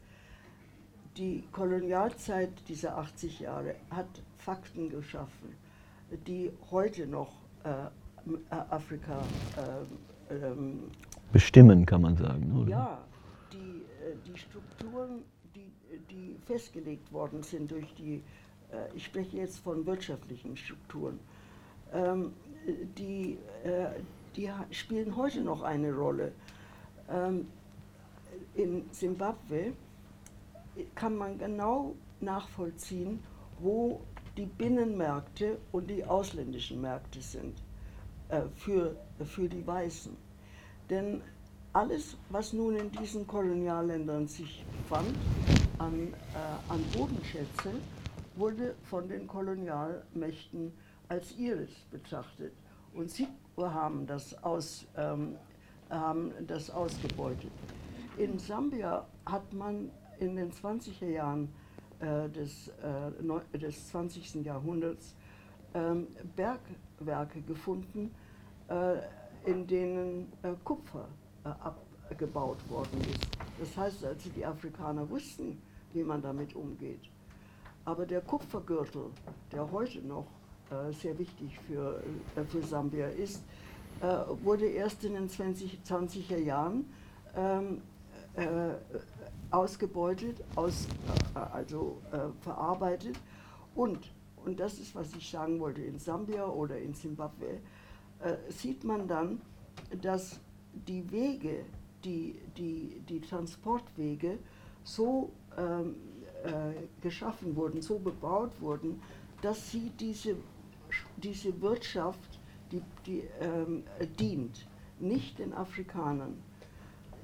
[1.16, 5.55] Die Kolonialzeit dieser 80 Jahre hat Fakten geschaffen,
[6.27, 9.22] die heute noch äh, äh Afrika
[9.57, 10.90] äh, ähm,
[11.33, 12.53] bestimmen, kann man sagen.
[12.61, 12.70] Oder?
[12.70, 12.98] Ja,
[13.53, 15.22] die, äh, die Strukturen,
[15.55, 15.70] die,
[16.11, 18.22] die festgelegt worden sind durch die,
[18.72, 21.20] äh, ich spreche jetzt von wirtschaftlichen Strukturen,
[21.92, 22.33] ähm,
[22.98, 24.00] die, äh,
[24.35, 26.33] die spielen heute noch eine Rolle.
[27.09, 27.46] Ähm,
[28.55, 29.74] in Simbabwe
[30.94, 33.22] kann man genau nachvollziehen,
[33.58, 34.00] wo
[34.37, 37.62] die Binnenmärkte und die ausländischen Märkte sind
[38.28, 40.16] äh, für, für die Weißen.
[40.90, 41.22] Denn
[41.72, 45.14] alles, was nun in diesen Kolonialländern sich fand,
[45.78, 47.70] an, äh, an Bodenschätze,
[48.37, 50.72] wurde von den Kolonialmächten
[51.08, 52.52] als ihres betrachtet.
[52.94, 55.37] Und sie haben das, aus, ähm,
[55.90, 57.50] haben das ausgebeutet.
[58.16, 61.48] In Sambia hat man in den 20er Jahren
[62.00, 64.44] äh, des, äh, des 20.
[64.44, 65.14] Jahrhunderts
[65.74, 68.11] ähm, Bergwerke gefunden,
[68.68, 68.96] äh,
[69.44, 71.09] in denen äh, Kupfer
[71.44, 73.29] äh, abgebaut worden ist.
[73.59, 75.61] Das heißt also, die Afrikaner wussten,
[75.92, 77.11] wie man damit umgeht.
[77.85, 79.11] Aber der Kupfergürtel,
[79.53, 80.27] der heute noch
[80.70, 82.03] äh, sehr wichtig für,
[82.48, 83.42] für Sambia ist,
[84.42, 86.85] wurde erst in den 20, 20er Jahren
[87.37, 87.81] ähm,
[89.51, 90.87] ausgebeutet, aus,
[91.35, 93.16] äh, also äh, verarbeitet.
[93.75, 94.11] Und,
[94.44, 97.61] und das ist, was ich sagen wollte, in Sambia oder in Simbabwe
[98.20, 99.40] äh, sieht man dann,
[100.01, 100.40] dass
[100.73, 101.64] die Wege,
[102.05, 104.38] die, die, die Transportwege
[104.83, 105.97] so ähm,
[106.44, 109.01] äh, geschaffen wurden, so bebaut wurden,
[109.40, 110.37] dass sie diese,
[111.16, 113.85] diese Wirtschaft die, die, ähm,
[114.18, 114.66] dient,
[114.99, 116.42] nicht den Afrikanern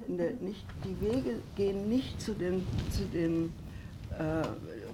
[0.09, 3.53] nicht, die Wege gehen nicht zu den, zu den,
[4.19, 4.43] äh,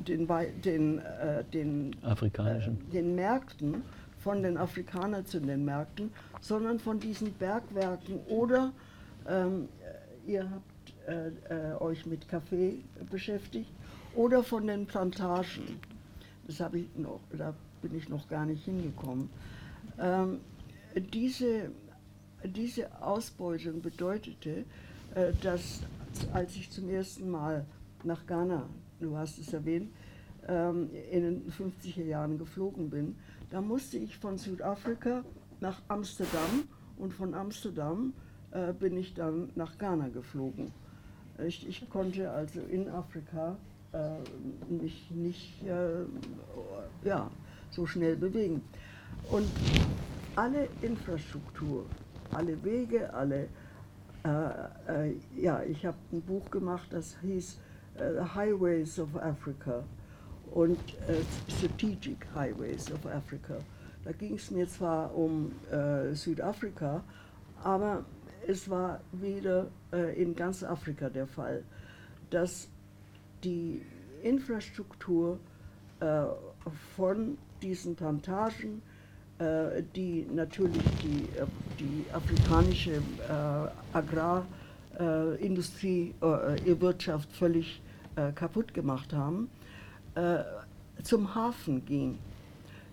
[0.07, 0.29] den,
[0.65, 2.79] den, äh, den, afrikanischen.
[2.89, 3.83] Äh, den Märkten,
[4.19, 8.73] von den Afrikanern zu den Märkten, sondern von diesen Bergwerken oder
[9.29, 9.69] ähm,
[10.27, 11.29] ihr habt äh,
[11.71, 13.71] äh, euch mit Kaffee beschäftigt
[14.15, 15.81] oder von den Plantagen.
[16.47, 19.31] Das habe ich noch, da bin ich noch gar nicht hingekommen.
[20.01, 20.41] Ähm,
[21.13, 21.71] diese,
[22.43, 24.65] diese Ausbeutung bedeutete, äh,
[25.43, 25.81] dass
[26.33, 27.65] als ich zum ersten Mal
[28.05, 28.69] nach Ghana,
[29.01, 29.91] du hast es erwähnt,
[30.47, 33.17] ähm, in den 50er Jahren geflogen bin,
[33.51, 35.25] da musste ich von Südafrika
[35.61, 36.65] nach Amsterdam
[36.99, 38.13] und von Amsterdam
[38.51, 40.73] äh, bin ich dann nach Ghana geflogen.
[41.47, 43.57] Ich, ich konnte also in Afrika
[43.93, 46.05] äh, mich nicht äh,
[47.07, 47.31] ja,
[47.71, 48.63] so schnell bewegen.
[49.31, 49.49] Und
[50.35, 51.85] alle Infrastruktur,
[52.33, 53.49] alle Wege, alle
[54.27, 57.61] äh, äh, ja, ich habe ein Buch gemacht, das hieß
[57.95, 59.85] äh, Highways of Africa
[60.53, 60.79] und
[61.49, 63.59] Strategic Highways of Africa.
[64.05, 65.51] Da ging es mir zwar um
[66.13, 67.03] Südafrika,
[67.65, 68.05] aber
[68.47, 69.67] es war wieder
[70.15, 71.65] in ganz Afrika der Fall,
[72.31, 72.69] dass
[73.43, 73.83] die
[74.23, 75.41] Infrastruktur
[76.97, 78.96] von diesen Plantagen äh,
[79.95, 81.45] die natürlich die, äh,
[81.79, 87.81] die afrikanische äh, Agrarindustrie, ihre Wirtschaft völlig
[88.35, 89.51] kaputt gemacht haben,
[91.03, 92.19] zum Hafen ging.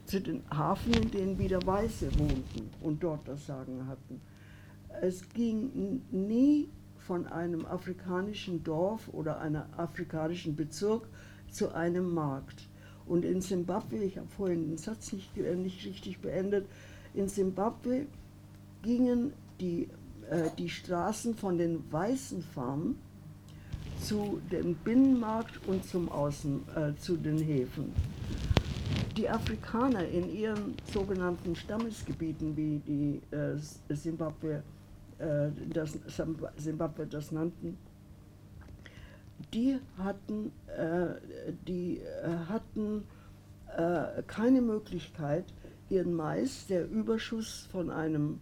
[0.05, 4.19] Zu den Hafen, in denen wieder Weiße wohnten und dort das Sagen hatten.
[5.01, 6.67] Es ging nie
[6.97, 11.07] von einem afrikanischen Dorf oder einem afrikanischen Bezirk
[11.49, 12.67] zu einem Markt.
[13.07, 16.65] Und in Simbabwe, ich habe vorhin den Satz nicht, äh, nicht richtig beendet,
[17.13, 18.07] in Simbabwe
[18.81, 19.89] gingen die,
[20.29, 22.95] äh, die Straßen von den weißen Farmen
[23.99, 27.93] zu dem Binnenmarkt und zum Außen, äh, zu den Häfen.
[29.15, 33.55] Die Afrikaner in ihren sogenannten Stammesgebieten, wie die äh,
[33.93, 34.63] Simbabwe,
[35.19, 35.97] äh, das,
[36.57, 37.77] Simbabwe das nannten,
[39.53, 41.15] die hatten, äh,
[41.67, 43.03] die, äh, hatten
[43.75, 45.45] äh, keine Möglichkeit,
[45.89, 48.39] ihren Mais, der Überschuss von einem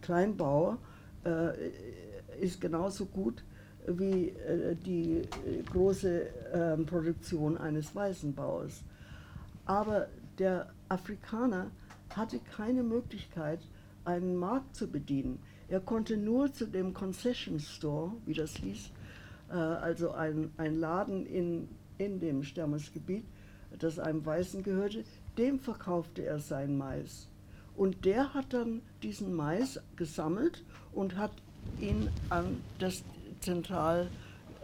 [0.00, 0.78] Kleinbauer,
[2.40, 3.42] ist genauso gut
[3.88, 4.32] wie
[4.84, 5.22] die
[5.72, 8.84] große ähm, Produktion eines Weißenbauers.
[9.64, 10.06] Aber
[10.38, 11.72] der Afrikaner
[12.10, 13.58] hatte keine Möglichkeit,
[14.04, 15.40] einen Markt zu bedienen.
[15.68, 18.92] Er konnte nur zu dem Concession Store, wie das hieß,
[19.54, 21.68] also ein, ein Laden in,
[21.98, 23.24] in dem Stammesgebiet,
[23.78, 25.04] das einem Weißen gehörte,
[25.38, 27.28] dem verkaufte er sein Mais.
[27.76, 31.32] Und der hat dann diesen Mais gesammelt und hat
[31.80, 33.04] ihn an das
[33.40, 34.08] Zentral,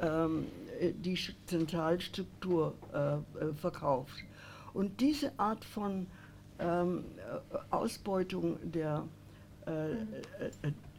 [0.00, 0.46] ähm,
[0.80, 4.24] die Zentralstruktur äh, äh, verkauft.
[4.72, 6.06] Und diese Art von
[6.58, 7.04] ähm,
[7.70, 9.04] Ausbeutung der,
[9.66, 9.96] äh, äh,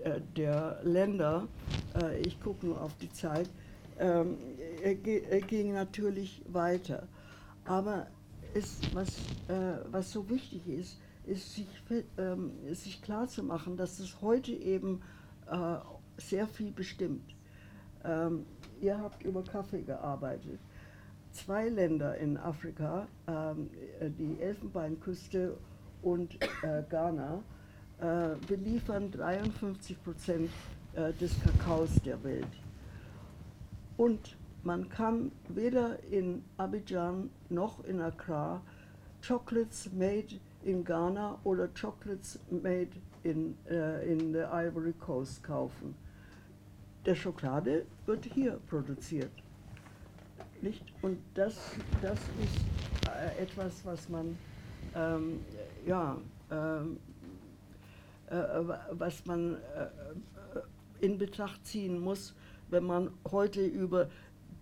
[0.04, 1.48] äh der Länder,
[2.00, 3.50] äh, ich gucke nur auf die Zeit,
[4.00, 4.38] ähm,
[5.48, 7.08] ging natürlich weiter.
[7.66, 8.08] Aber
[8.54, 9.10] es, was,
[9.92, 11.68] was so wichtig ist, ist sich,
[12.18, 15.02] ähm, sich klar zu machen, dass es heute eben
[16.18, 17.36] sehr viel bestimmt.
[18.04, 18.46] Ähm,
[18.82, 20.60] ihr habt über Kaffee gearbeitet.
[21.32, 23.70] Zwei Länder in Afrika, ähm,
[24.20, 25.58] die Elfenbeinküste
[26.04, 27.42] und äh, Ghana,
[28.00, 30.50] äh, beliefern 53 Prozent
[30.94, 32.63] äh, des Kakaos der Welt.
[33.98, 38.62] Und man kann weder in Abidjan noch in Accra
[39.26, 42.90] Chocolates made in Ghana oder Chocolates made
[43.24, 45.96] in, äh, in the Ivory Coast kaufen
[47.06, 49.32] der Schokolade wird hier produziert.
[50.62, 50.84] Nicht?
[51.02, 51.56] Und das,
[52.02, 54.38] das ist äh, etwas, was man,
[54.96, 55.42] ähm,
[55.86, 56.18] ja,
[56.50, 56.98] ähm,
[58.28, 58.36] äh,
[58.92, 62.34] was man äh, in Betracht ziehen muss,
[62.74, 64.10] wenn man heute über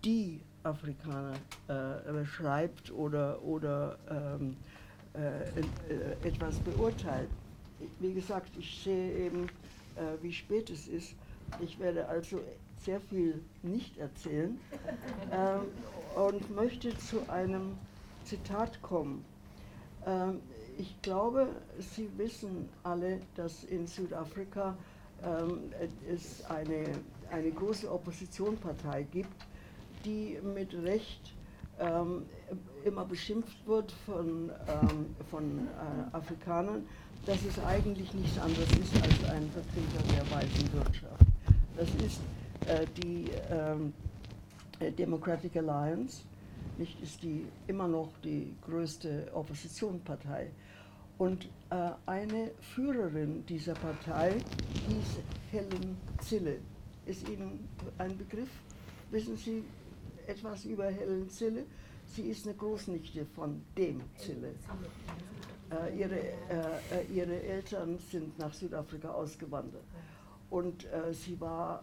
[0.04, 1.34] die Afrikaner
[1.66, 4.56] äh, schreibt oder, oder ähm,
[5.14, 7.28] äh, etwas beurteilt.
[7.98, 9.46] Wie gesagt, ich sehe eben,
[9.96, 11.14] äh, wie spät es ist
[11.58, 12.40] ich werde also
[12.78, 14.58] sehr viel nicht erzählen
[15.32, 15.60] ähm,
[16.16, 17.76] und möchte zu einem
[18.24, 19.24] Zitat kommen.
[20.06, 20.40] Ähm,
[20.78, 21.48] ich glaube,
[21.78, 24.76] Sie wissen alle, dass in Südafrika
[25.22, 25.72] ähm,
[26.08, 26.84] es eine,
[27.32, 29.46] eine große Oppositionspartei gibt,
[30.04, 31.34] die mit Recht
[31.80, 32.26] ähm,
[32.84, 36.86] immer beschimpft wird von, ähm, von äh, Afrikanern,
[37.26, 41.26] dass es eigentlich nichts anderes ist als ein Vertreter der weißen Wirtschaft.
[41.76, 42.20] Das ist
[42.66, 43.30] äh, die
[44.84, 46.22] äh, Democratic Alliance,
[46.78, 50.50] nicht ist die immer noch die größte Oppositionspartei.
[51.18, 54.34] Und äh, eine Führerin dieser Partei
[54.88, 55.20] hieß
[55.52, 56.58] Helen Zille.
[57.06, 58.50] Ist Ihnen ein Begriff?
[59.10, 59.64] Wissen Sie
[60.26, 61.64] etwas über Helen Zille?
[62.06, 64.54] Sie ist eine Großnichte von dem Zille.
[65.70, 66.32] Äh, ihre, äh,
[66.90, 69.84] äh, ihre Eltern sind nach Südafrika ausgewandert.
[70.50, 71.82] Und äh, sie war,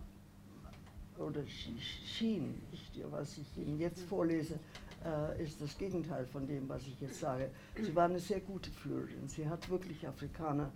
[1.17, 4.59] oder schien, ich, was ich Ihnen jetzt vorlese,
[5.03, 7.49] äh, ist das Gegenteil von dem, was ich jetzt sage.
[7.75, 9.27] Sie war eine sehr gute Führerin.
[9.27, 10.71] Sie hat wirklich Afrikaner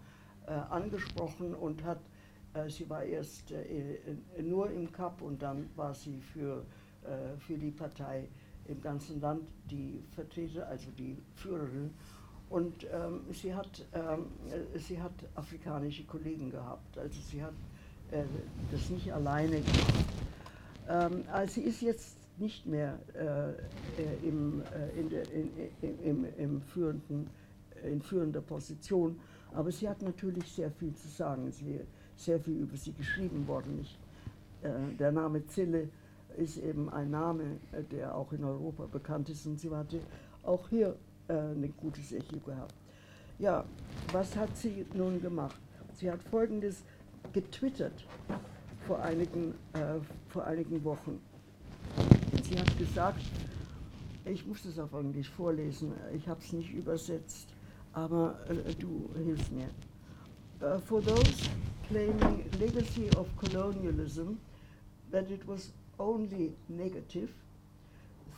[0.47, 1.99] äh, angesprochen und hat,
[2.67, 3.97] sie war erst äh,
[4.41, 6.65] nur im Kap und dann war sie für,
[7.03, 8.27] äh, für die Partei
[8.65, 11.91] im ganzen Land die Vertreter, also die Führerin.
[12.49, 14.27] Und ähm, sie, hat, ähm,
[14.75, 16.97] sie hat afrikanische Kollegen gehabt.
[16.97, 17.53] Also sie hat
[18.11, 18.23] äh,
[18.71, 20.05] das nicht alleine gemacht.
[20.87, 23.49] Ähm, also sie ist jetzt nicht mehr äh,
[24.01, 25.49] äh im, äh, in der, in,
[26.03, 27.29] im, im führenden,
[27.83, 29.19] in führender Position,
[29.53, 31.51] aber sie hat natürlich sehr viel zu sagen.
[31.51, 31.79] Sie,
[32.15, 33.79] sehr viel über sie geschrieben worden.
[33.81, 33.97] Ich,
[34.63, 35.89] äh, der Name Zille
[36.37, 39.99] ist eben ein Name, äh, der auch in Europa bekannt ist und sie hatte
[40.43, 40.95] auch hier
[41.29, 42.75] ein gutes Echo gehabt.
[43.39, 43.63] Ja,
[44.11, 45.55] was hat sie nun gemacht?
[45.93, 46.83] Sie hat folgendes
[47.31, 48.05] getwittert
[48.85, 51.19] vor einigen, äh, vor einigen Wochen.
[52.43, 53.21] Sie hat gesagt,
[54.25, 57.47] ich muss es auf Englisch vorlesen, ich habe es nicht übersetzt,
[57.93, 59.69] aber äh, du hilfst mir.
[60.61, 61.49] Uh, for those
[61.87, 64.39] claiming legacy of colonialism,
[65.11, 67.31] that it was only negative,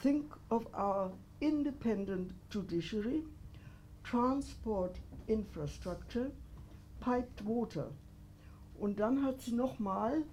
[0.02, 3.24] think of our independent judiciary,
[4.04, 4.96] transport
[5.28, 6.32] infrastructure,
[7.00, 7.88] piped water,
[8.80, 10.24] und dann hat sie nochmal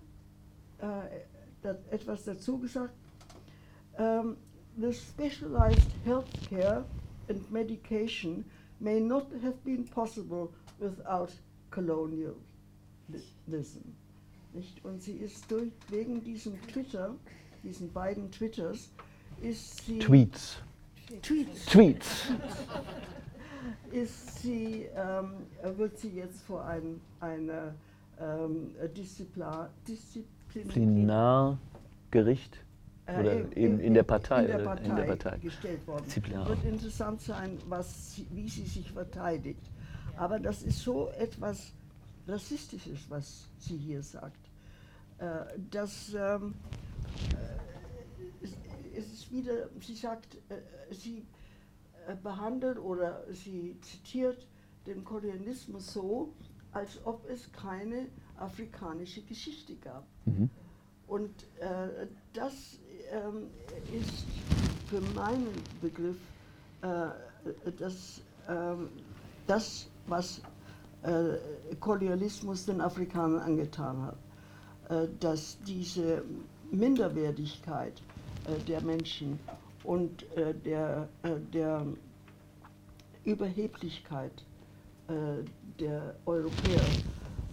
[0.81, 2.95] äh, etwas dazu gesagt.
[3.99, 4.37] Um,
[4.77, 6.85] the specialized healthcare
[7.29, 8.45] and medication
[8.81, 10.51] may not have been possible
[10.81, 11.31] without
[13.13, 13.81] colonialism.
[14.55, 14.85] Nicht?
[14.85, 17.15] Und sie ist durch, wegen diesem Twitter,
[17.63, 18.91] diesen beiden Twitters,
[19.41, 19.99] ist sie.
[19.99, 20.59] Tweets.
[21.23, 21.67] Tweets.
[21.67, 22.29] Tweets.
[23.91, 25.33] ist sie, ähm,
[25.77, 27.75] wird sie jetzt vor ein, eine
[28.21, 32.59] ähm, Diszipla, Disziplinargericht
[33.09, 35.39] oder äh, in, in, der Partei, in der Partei, in der Partei.
[35.39, 36.05] gestellt worden.
[36.07, 36.49] Disziplinar.
[36.49, 39.61] Wird interessant sein, was, sie- wie sie sich verteidigt.
[40.17, 41.73] Aber das ist so etwas
[42.27, 44.51] Rassistisches, was sie hier sagt.
[45.19, 46.55] Äh, dass ähm,
[47.31, 51.25] äh, es, ist wieder, sie sagt, äh, sie
[52.07, 54.47] äh, behandelt oder sie zitiert
[54.87, 56.33] den Kolonialismus so,
[56.73, 60.05] als ob es keine afrikanische Geschichte gab.
[60.25, 60.51] Mhm.
[61.07, 62.79] Und äh, das
[63.11, 63.49] ähm,
[63.93, 64.25] ist
[64.89, 66.17] für meinen Begriff
[66.83, 67.09] äh,
[67.79, 68.89] das, ähm,
[69.47, 70.43] das, was äh,
[71.81, 74.17] Kolonialismus den Afrikanern angetan hat.
[74.93, 76.23] Äh, dass diese
[76.71, 78.03] Minderwertigkeit
[78.47, 79.39] äh, der Menschen
[79.85, 81.87] und äh, der, äh, der
[83.25, 84.33] Überheblichkeit
[85.09, 85.13] äh,
[85.81, 86.81] der Europäer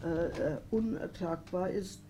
[0.04, 2.02] äh, äh, unertragbar ist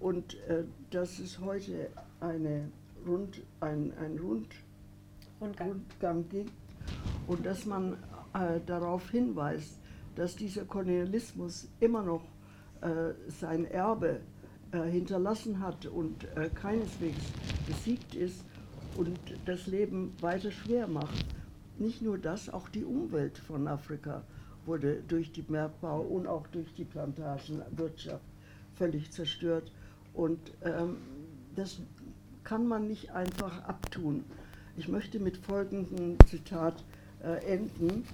[0.00, 1.88] und äh, dass es heute
[2.20, 2.68] eine
[3.06, 4.48] Rund, ein, ein Rund,
[5.40, 5.68] Rundgang.
[5.68, 6.52] Rundgang gibt
[7.26, 7.92] und dass man
[8.34, 9.78] äh, darauf hinweist,
[10.14, 12.24] dass dieser Kolonialismus immer noch
[12.80, 14.20] äh, sein Erbe
[14.72, 17.24] äh, hinterlassen hat und äh, keineswegs
[17.66, 18.44] besiegt ist
[18.96, 21.24] und das Leben weiter schwer macht.
[21.78, 24.22] Nicht nur das, auch die Umwelt von Afrika
[24.66, 28.24] wurde durch den Bergbau und auch durch die Plantagenwirtschaft
[28.74, 29.72] völlig zerstört.
[30.14, 30.98] Und ähm,
[31.56, 31.80] das
[32.44, 34.24] kann man nicht einfach abtun.
[34.76, 36.84] Ich möchte mit folgendem Zitat
[37.22, 38.04] äh, enden,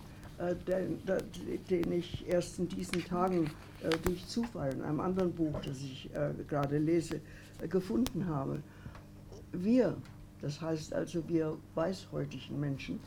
[0.66, 1.18] den, da-
[1.70, 3.50] den ich erst in diesen Tagen
[3.82, 7.20] äh, durch Zufall in einem anderen Buch, das ich äh, gerade lese,
[7.60, 8.60] äh, gefunden habe.
[9.52, 9.96] Wir,
[10.40, 13.00] das heißt also wir weißhäutigen Menschen,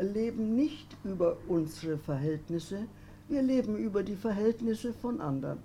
[0.00, 2.86] leben nicht über unsere Verhältnisse,
[3.28, 5.58] wir leben über die Verhältnisse von anderen.